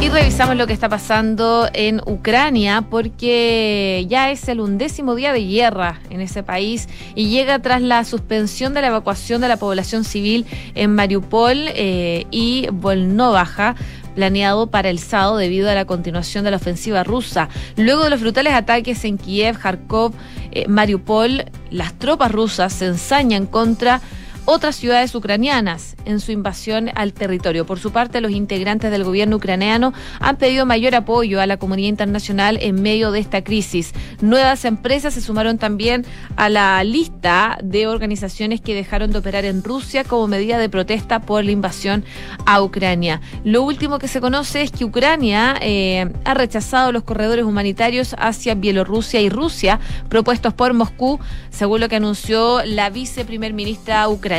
Y 0.00 0.08
revisamos 0.08 0.56
lo 0.56 0.66
que 0.66 0.72
está 0.72 0.88
pasando 0.88 1.68
en 1.72 2.00
Ucrania 2.06 2.84
porque 2.88 4.06
ya 4.08 4.30
es 4.30 4.48
el 4.48 4.60
undécimo 4.60 5.14
día 5.14 5.32
de 5.32 5.44
guerra 5.44 6.00
en 6.10 6.20
ese 6.20 6.42
país 6.42 6.88
y 7.14 7.28
llega 7.28 7.58
tras 7.58 7.82
la 7.82 8.04
suspensión 8.04 8.72
de 8.72 8.82
la 8.82 8.88
evacuación 8.88 9.40
de 9.40 9.48
la 9.48 9.56
población 9.56 10.04
civil 10.04 10.46
en 10.74 10.94
Mariupol 10.94 11.56
eh, 11.74 12.26
y 12.30 12.68
Volnovaja 12.72 13.74
planeado 14.16 14.66
para 14.66 14.90
el 14.90 14.98
sábado 14.98 15.36
debido 15.36 15.70
a 15.70 15.74
la 15.74 15.84
continuación 15.84 16.42
de 16.42 16.50
la 16.50 16.56
ofensiva 16.56 17.04
rusa. 17.04 17.48
Luego 17.76 18.02
de 18.02 18.10
los 18.10 18.20
brutales 18.20 18.54
ataques 18.54 19.04
en 19.04 19.18
Kiev, 19.18 19.58
Kharkov, 19.58 20.12
eh, 20.50 20.66
Mariupol, 20.66 21.44
las 21.70 21.92
tropas 21.92 22.32
rusas 22.32 22.72
se 22.72 22.86
ensañan 22.86 23.46
contra 23.46 24.00
otras 24.46 24.76
ciudades 24.76 25.14
ucranianas 25.14 25.96
en 26.04 26.20
su 26.20 26.30
invasión 26.30 26.90
al 26.94 27.12
territorio. 27.12 27.66
Por 27.66 27.80
su 27.80 27.90
parte, 27.90 28.20
los 28.20 28.30
integrantes 28.30 28.92
del 28.92 29.02
gobierno 29.02 29.36
ucraniano 29.36 29.92
han 30.20 30.36
pedido 30.36 30.64
mayor 30.64 30.94
apoyo 30.94 31.40
a 31.40 31.46
la 31.46 31.56
comunidad 31.56 31.88
internacional 31.88 32.56
en 32.62 32.80
medio 32.80 33.10
de 33.10 33.18
esta 33.18 33.42
crisis. 33.42 33.92
Nuevas 34.20 34.64
empresas 34.64 35.14
se 35.14 35.20
sumaron 35.20 35.58
también 35.58 36.06
a 36.36 36.48
la 36.48 36.82
lista 36.84 37.58
de 37.62 37.88
organizaciones 37.88 38.60
que 38.60 38.74
dejaron 38.74 39.10
de 39.10 39.18
operar 39.18 39.44
en 39.44 39.64
Rusia 39.64 40.04
como 40.04 40.28
medida 40.28 40.58
de 40.58 40.68
protesta 40.68 41.20
por 41.20 41.44
la 41.44 41.50
invasión 41.50 42.04
a 42.46 42.62
Ucrania. 42.62 43.20
Lo 43.42 43.64
último 43.64 43.98
que 43.98 44.08
se 44.08 44.20
conoce 44.20 44.62
es 44.62 44.70
que 44.70 44.84
Ucrania 44.84 45.56
eh, 45.60 46.08
ha 46.24 46.34
rechazado 46.34 46.92
los 46.92 47.02
corredores 47.02 47.44
humanitarios 47.44 48.14
hacia 48.16 48.54
Bielorrusia 48.54 49.20
y 49.20 49.28
Rusia 49.28 49.80
propuestos 50.08 50.54
por 50.54 50.72
Moscú, 50.72 51.18
según 51.50 51.80
lo 51.80 51.88
que 51.88 51.96
anunció 51.96 52.64
la 52.64 52.90
viceprimer 52.90 53.52
ministra 53.52 54.08
ucraniana 54.08 54.35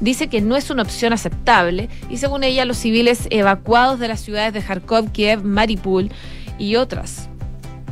Dice 0.00 0.28
que 0.28 0.40
no 0.40 0.56
es 0.56 0.70
una 0.70 0.82
opción 0.82 1.12
aceptable 1.12 1.88
y 2.10 2.16
según 2.16 2.44
ella 2.44 2.64
los 2.64 2.78
civiles 2.78 3.26
evacuados 3.30 3.98
de 3.98 4.08
las 4.08 4.20
ciudades 4.20 4.52
de 4.52 4.62
Kharkov, 4.62 5.12
Kiev, 5.12 5.44
Mariupol 5.44 6.10
y 6.58 6.76
otras 6.76 7.28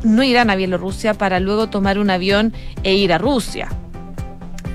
no 0.03 0.23
irán 0.23 0.51
a 0.51 0.57
Bielorrusia 0.57 1.15
para 1.15 1.41
luego 1.41 1.69
tomar 1.69 1.99
un 1.99 2.11
avión 2.11 2.53
e 2.83 2.95
ir 2.95 3.13
a 3.13 3.19
Rusia. 3.19 3.69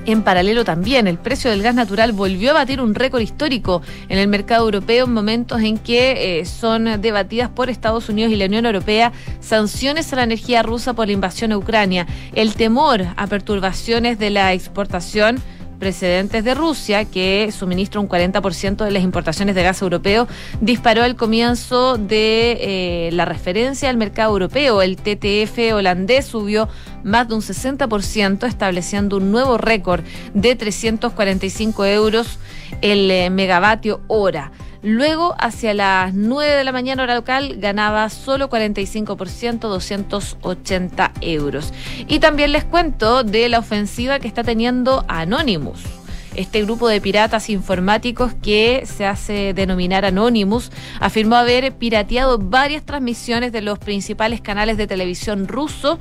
En 0.07 0.21
paralelo 0.21 0.63
también, 0.63 1.07
el 1.07 1.17
precio 1.17 1.49
del 1.49 1.63
gas 1.63 1.73
natural 1.73 2.11
volvió 2.11 2.51
a 2.51 2.53
batir 2.53 2.79
un 2.79 2.93
récord 2.93 3.21
histórico 3.21 3.81
en 4.07 4.19
el 4.19 4.27
mercado 4.27 4.65
europeo 4.65 5.05
en 5.05 5.13
momentos 5.13 5.61
en 5.63 5.79
que 5.79 6.39
eh, 6.39 6.45
son 6.45 7.01
debatidas 7.01 7.49
por 7.49 7.71
Estados 7.71 8.07
Unidos 8.07 8.31
y 8.31 8.35
la 8.35 8.45
Unión 8.45 8.67
Europea 8.67 9.11
sanciones 9.39 10.13
a 10.13 10.17
la 10.17 10.23
energía 10.23 10.61
rusa 10.61 10.93
por 10.93 11.07
la 11.07 11.13
invasión 11.13 11.51
a 11.51 11.57
Ucrania. 11.57 12.05
El 12.35 12.53
temor 12.53 13.03
a 13.17 13.25
perturbaciones 13.25 14.19
de 14.19 14.29
la 14.29 14.53
exportación 14.53 15.41
precedentes 15.86 16.43
de 16.43 16.56
Rusia, 16.56 17.06
que 17.06 17.52
suministra 17.52 18.00
un 18.00 18.10
40% 18.10 18.84
de 18.84 18.89
las 18.89 19.04
importaciones 19.04 19.54
de 19.54 19.62
gas 19.62 19.84
europeo, 19.84 20.28
disparó 20.60 21.04
al 21.04 21.15
comienzo 21.15 22.00
de 22.00 22.58
eh, 22.60 23.10
la 23.12 23.26
referencia 23.26 23.88
al 23.91 23.95
mercado 23.95 24.32
europeo. 24.32 24.82
El 24.82 24.98
TTF 24.98 25.76
holandés 25.76 26.26
subió 26.26 26.69
más 27.04 27.28
de 27.28 27.36
un 27.36 27.41
60%, 27.41 28.48
estableciendo 28.48 29.17
un 29.17 29.32
nuevo 29.32 29.60
récord 29.60 30.04
de 30.34 30.56
345 30.56 31.86
euros 31.86 32.39
el 32.82 33.12
eh, 33.12 33.30
megavatio 33.30 34.02
hora. 34.08 34.52
Luego, 34.86 35.34
hacia 35.39 35.74
las 35.74 36.13
9 36.13 36.58
de 36.58 36.63
la 36.63 36.71
mañana 36.71 37.02
hora 37.02 37.15
local, 37.15 37.56
ganaba 37.58 38.08
solo 38.12 38.52
45%, 38.52 39.58
280 39.62 41.12
euros. 41.21 41.74
Y 42.08 42.19
también 42.19 42.52
les 42.52 42.65
cuento 42.65 43.24
de 43.24 43.50
la 43.50 43.58
ofensiva 43.58 44.19
que 44.19 44.28
está 44.28 44.43
teniendo 44.43 45.04
Anonymous 45.08 46.04
este 46.36 46.63
grupo 46.63 46.88
de 46.88 47.02
piratas 47.02 47.50
informáticos 47.50 48.34
que 48.41 48.84
se 48.86 49.06
hace 49.06 49.54
denominar 49.54 50.06
Anonymous, 50.06 50.71
afirmó 51.00 51.36
haber 51.36 51.74
pirateado 51.74 52.38
varias 52.38 52.84
transmisiones 52.84 53.52
de 53.52 53.62
los 53.62 53.80
principales 53.80 54.41
canales 54.41 54.78
de 54.78 54.88
televisión 54.88 55.48
ruso 55.48 56.00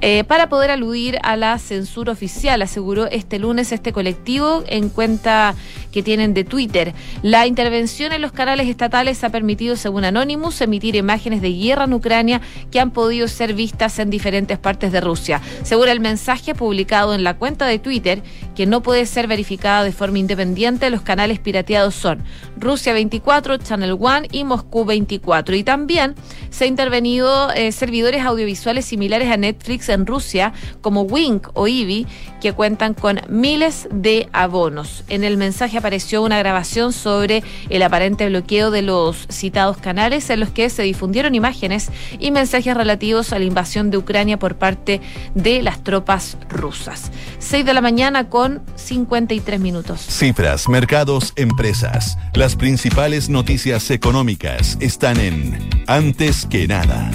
eh, 0.00 0.24
para 0.24 0.48
poder 0.48 0.70
aludir 0.70 1.18
a 1.22 1.36
la 1.36 1.58
censura 1.58 2.12
oficial, 2.12 2.62
aseguró 2.62 3.06
este 3.06 3.38
lunes 3.38 3.72
este 3.72 3.92
colectivo 3.92 4.64
en 4.66 4.88
cuenta 4.88 5.54
que 5.92 6.02
tienen 6.02 6.34
de 6.34 6.44
Twitter. 6.44 6.92
La 7.22 7.46
intervención 7.46 8.12
en 8.12 8.22
los 8.22 8.32
canales 8.32 8.68
estatales 8.68 9.24
ha 9.24 9.30
permitido, 9.30 9.76
según 9.76 10.04
Anonymous, 10.04 10.60
emitir 10.60 10.96
imágenes 10.96 11.40
de 11.40 11.52
guerra 11.52 11.84
en 11.84 11.94
Ucrania 11.94 12.40
que 12.70 12.80
han 12.80 12.90
podido 12.90 13.28
ser 13.28 13.54
vistas 13.54 13.98
en 13.98 14.10
diferentes 14.10 14.58
partes 14.58 14.92
de 14.92 15.00
Rusia. 15.00 15.40
Según 15.62 15.88
el 15.88 16.00
mensaje 16.00 16.54
publicado 16.54 17.14
en 17.14 17.24
la 17.24 17.34
cuenta 17.34 17.66
de 17.66 17.78
Twitter, 17.78 18.22
que 18.54 18.66
no 18.66 18.82
puede 18.82 19.06
ser 19.06 19.26
verificado 19.26 19.75
de 19.84 19.92
forma 19.92 20.18
independiente, 20.18 20.90
los 20.90 21.02
canales 21.02 21.38
pirateados 21.38 21.94
son 21.94 22.22
Rusia 22.58 22.92
24, 22.92 23.58
Channel 23.58 23.96
One 23.98 24.28
y 24.32 24.44
Moscú 24.44 24.84
24. 24.84 25.54
Y 25.56 25.64
también 25.64 26.14
se 26.50 26.64
ha 26.64 26.66
intervenido 26.66 27.50
eh, 27.52 27.72
servidores 27.72 28.22
audiovisuales 28.24 28.84
similares 28.84 29.30
a 29.30 29.36
Netflix 29.36 29.88
en 29.88 30.06
Rusia, 30.06 30.52
como 30.80 31.02
Wink 31.02 31.48
o 31.54 31.68
Ivi, 31.68 32.06
que 32.40 32.52
cuentan 32.52 32.94
con 32.94 33.20
miles 33.28 33.88
de 33.92 34.28
abonos. 34.32 35.04
En 35.08 35.24
el 35.24 35.36
mensaje 35.36 35.78
apareció 35.78 36.22
una 36.22 36.38
grabación 36.38 36.92
sobre 36.92 37.42
el 37.68 37.82
aparente 37.82 38.28
bloqueo 38.28 38.70
de 38.70 38.82
los 38.82 39.26
citados 39.28 39.76
canales 39.76 40.30
en 40.30 40.40
los 40.40 40.50
que 40.50 40.70
se 40.70 40.82
difundieron 40.82 41.34
imágenes 41.34 41.90
y 42.18 42.30
mensajes 42.30 42.76
relativos 42.76 43.32
a 43.32 43.38
la 43.38 43.44
invasión 43.44 43.90
de 43.90 43.98
Ucrania 43.98 44.38
por 44.38 44.56
parte 44.56 45.00
de 45.34 45.62
las 45.62 45.82
tropas 45.82 46.36
rusas. 46.48 47.10
6 47.38 47.64
de 47.64 47.74
la 47.74 47.80
mañana 47.80 48.28
con 48.28 48.62
53 48.76 49.60
minutos. 49.60 49.65
Cifras, 50.08 50.68
mercados, 50.68 51.32
empresas. 51.34 52.16
Las 52.34 52.54
principales 52.54 53.28
noticias 53.28 53.90
económicas 53.90 54.76
están 54.80 55.18
en 55.18 55.68
Antes 55.88 56.46
que 56.46 56.68
nada. 56.68 57.10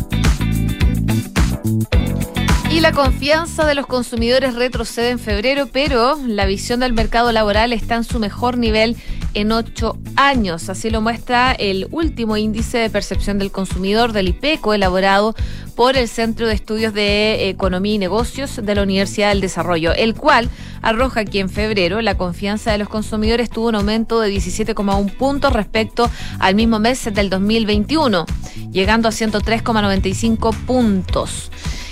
Y 2.69 2.81
la 2.81 2.91
confianza 2.91 3.65
de 3.65 3.75
los 3.75 3.85
consumidores 3.85 4.55
retrocede 4.55 5.11
en 5.11 5.19
febrero, 5.19 5.67
pero 5.71 6.17
la 6.25 6.45
visión 6.45 6.81
del 6.81 6.91
mercado 6.93 7.31
laboral 7.31 7.71
está 7.71 7.95
en 7.95 8.03
su 8.03 8.19
mejor 8.19 8.57
nivel 8.57 8.97
en 9.33 9.51
ocho 9.51 9.97
años. 10.15 10.69
Así 10.69 10.89
lo 10.89 11.01
muestra 11.01 11.51
el 11.53 11.87
último 11.91 12.37
índice 12.37 12.77
de 12.77 12.89
percepción 12.89 13.37
del 13.37 13.51
consumidor 13.51 14.13
del 14.13 14.29
IPECO 14.29 14.73
elaborado 14.73 15.35
por 15.75 15.97
el 15.97 16.07
Centro 16.07 16.47
de 16.47 16.53
Estudios 16.53 16.93
de 16.93 17.49
Economía 17.49 17.95
y 17.95 17.97
Negocios 17.97 18.59
de 18.61 18.75
la 18.75 18.83
Universidad 18.83 19.29
del 19.29 19.41
Desarrollo, 19.41 19.93
el 19.93 20.15
cual 20.15 20.49
arroja 20.81 21.25
que 21.25 21.39
en 21.39 21.49
febrero 21.49 22.01
la 22.01 22.17
confianza 22.17 22.71
de 22.71 22.77
los 22.77 22.89
consumidores 22.89 23.49
tuvo 23.49 23.69
un 23.69 23.75
aumento 23.75 24.19
de 24.19 24.31
17,1 24.33 25.15
puntos 25.17 25.53
respecto 25.53 26.09
al 26.39 26.55
mismo 26.55 26.79
mes 26.79 27.09
del 27.13 27.29
2021, 27.29 28.25
llegando 28.71 29.07
a 29.07 29.11
103,95 29.11 30.55
puntos 30.65 31.51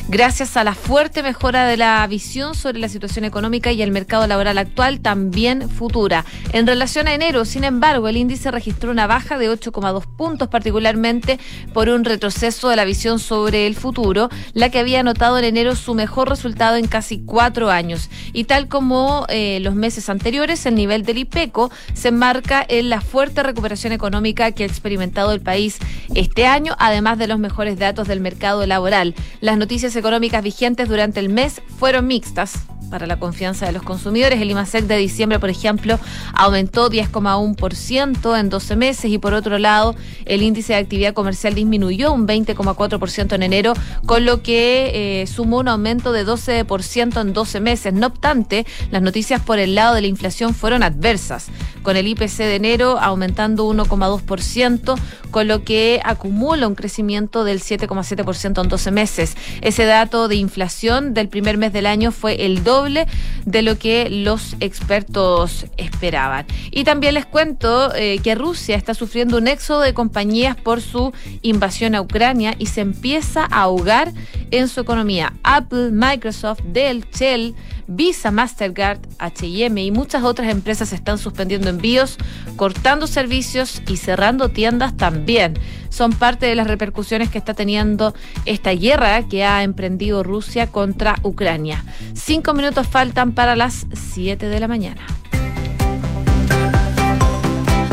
gracias 0.10 0.58
a 0.58 0.64
la 0.64 0.74
fuerte 0.74 1.22
mejora 1.22 1.68
de 1.68 1.78
la 1.78 2.06
visión 2.08 2.56
sobre 2.56 2.80
la 2.80 2.90
situación 2.90 3.26
económica 3.26 3.72
y 3.72 3.84
el 3.84 3.92
mercado 3.92 4.26
laboral 4.26 4.58
actual, 4.58 5.02
también 5.02 5.70
futura. 5.70 6.26
En 6.52 6.66
relación 6.66 7.08
a 7.08 7.14
enero, 7.14 7.46
sin 7.46 7.64
embargo, 7.64 8.08
el 8.08 8.18
índice 8.18 8.50
registró 8.50 8.90
una 8.90 9.06
baja 9.06 9.38
de 9.38 9.52
8,2 9.52 10.06
puntos, 10.18 10.48
particularmente 10.48 11.40
por 11.74 11.90
un 11.90 12.06
retroceso 12.06 12.70
de 12.70 12.76
la 12.76 12.86
visión 12.86 13.20
sobre 13.20 13.68
el 13.68 13.76
futuro, 13.76 14.30
la 14.54 14.70
que 14.70 14.80
había 14.80 15.04
notado 15.04 15.38
en 15.38 15.46
enero 15.46 15.76
su 15.76 15.94
mejor 15.94 16.28
resultado 16.28 16.78
en 16.78 16.88
casi 16.88 17.20
cuatro 17.20 17.70
años. 17.70 18.10
Y 18.34 18.46
tal 18.46 18.68
como 18.68 19.28
eh, 19.30 19.60
los 19.62 19.76
meses 19.76 20.10
anteriores, 20.10 20.66
el 20.66 20.74
nivel 20.74 21.04
del 21.04 21.20
IPECO 21.20 21.70
se 21.94 22.08
enmarca 22.08 22.66
en 22.68 22.90
la 22.90 23.02
fuerte 23.02 23.44
recuperación 23.44 23.94
económica 23.94 24.52
que 24.54 24.64
ha 24.64 24.68
experimentado 24.68 25.34
el 25.34 25.42
país 25.42 25.78
este 26.16 26.48
año, 26.48 26.76
además 26.80 27.20
de 27.20 27.28
los 27.28 27.38
mejores 27.38 27.78
datos 27.78 28.08
del 28.08 28.22
mercado 28.22 28.66
laboral. 28.66 29.14
Las 29.40 29.58
noticias 29.58 29.96
económicas 30.00 30.44
vigentes 30.44 30.90
durante 30.90 31.20
el 31.20 31.30
mes 31.30 31.62
fueron 31.78 32.08
mixtas 32.08 32.66
para 32.90 33.08
la 33.08 33.20
confianza 33.20 33.66
de 33.66 33.72
los 33.72 33.84
consumidores. 33.84 34.42
El 34.42 34.52
IMASEC 34.52 34.86
de 34.86 34.98
diciembre, 34.98 35.40
por 35.40 35.50
ejemplo, 35.50 36.00
aumentó 36.34 36.90
10,1% 36.90 38.40
en 38.40 38.50
12 38.50 38.76
meses 38.76 39.12
y 39.12 39.18
por 39.18 39.34
otro 39.34 39.58
lado, 39.58 39.96
el 40.26 40.42
índice 40.42 40.74
de 40.74 40.80
actividad 40.80 41.14
comercial 41.14 41.56
disminuyó 41.56 42.12
un 42.12 42.28
20,4% 42.28 43.34
en 43.34 43.44
enero, 43.44 43.74
con 44.06 44.26
lo 44.26 44.42
que 44.42 45.22
eh, 45.22 45.28
sumó 45.28 45.60
un 45.60 45.68
aumento 45.68 46.12
de 46.12 46.26
12% 46.26 47.22
en 47.22 47.34
12 47.34 47.60
meses. 47.60 47.94
No 47.94 48.08
obstante, 48.08 48.66
las 48.92 49.02
noticias 49.02 49.42
por 49.42 49.60
el 49.60 49.76
lado 49.76 49.96
de 49.96 50.02
la 50.02 50.08
inflación 50.08 50.54
fueron 50.54 50.84
adversas, 50.84 51.48
con 51.84 51.98
el 51.98 52.08
IPC 52.08 52.38
de 52.38 52.56
enero 52.56 53.00
aumentando 53.00 53.70
1,2%, 53.70 54.96
con 55.32 55.48
lo 55.48 55.64
que 55.64 56.02
acumula 56.04 56.68
un 56.68 56.76
crecimiento 56.76 57.44
del 57.44 57.62
7,7% 57.62 58.62
en 58.62 58.70
12 58.70 58.92
meses. 58.92 59.38
Ese 59.62 59.86
dato 59.86 60.28
de 60.28 60.36
inflación 60.36 61.14
del 61.14 61.30
primer 61.30 61.58
mes 61.58 61.74
del 61.74 61.86
año 61.86 62.12
fue 62.12 62.46
el 62.46 62.64
de 62.86 63.62
lo 63.62 63.78
que 63.78 64.10
los 64.10 64.56
expertos 64.60 65.66
esperaban. 65.78 66.46
Y 66.72 66.84
también 66.84 67.16
les 67.16 67.26
cuento 67.26 67.94
eh, 67.96 68.20
que 68.24 68.36
Rusia 68.36 68.76
está 68.76 68.94
sufriendo 68.94 69.38
un 69.38 69.48
éxodo 69.48 69.82
de 69.82 69.94
compañías 69.94 70.56
por 70.56 70.82
su 70.82 71.12
invasión 71.42 71.96
a 71.96 72.02
Ucrania 72.02 72.56
y 72.58 72.68
se 72.68 72.82
empieza 72.82 73.48
a 73.50 73.64
ahogar 73.64 74.14
en 74.52 74.68
su 74.68 74.82
economía. 74.82 75.34
Apple, 75.44 75.92
Microsoft, 75.92 76.62
Dell, 76.64 77.06
Shell, 77.12 77.56
Visa, 77.92 78.30
Mastercard, 78.30 79.00
HM 79.20 79.78
y 79.80 79.90
muchas 79.90 80.24
otras 80.24 80.50
empresas 80.52 80.94
están 80.94 81.18
suspendiendo 81.18 81.70
envíos, 81.70 82.18
cortando 82.56 83.08
servicios 83.08 83.82
y 83.88 83.98
cerrando 83.98 84.50
tiendas 84.50 84.96
también. 84.96 85.56
Son 85.90 86.14
parte 86.14 86.46
de 86.46 86.54
las 86.54 86.68
repercusiones 86.68 87.30
que 87.30 87.40
está 87.40 87.56
teniendo 87.56 88.14
esta 88.46 88.72
guerra 88.72 89.28
que 89.28 89.44
ha 89.44 89.64
emprendido 89.64 90.22
Rusia 90.22 90.68
contra 90.68 91.16
Ucrania. 91.24 91.84
Cinco 92.14 92.54
minutos 92.54 92.69
faltan 92.88 93.34
para 93.34 93.56
las 93.56 93.88
siete 93.94 94.48
de 94.48 94.60
la 94.60 94.68
mañana. 94.68 95.02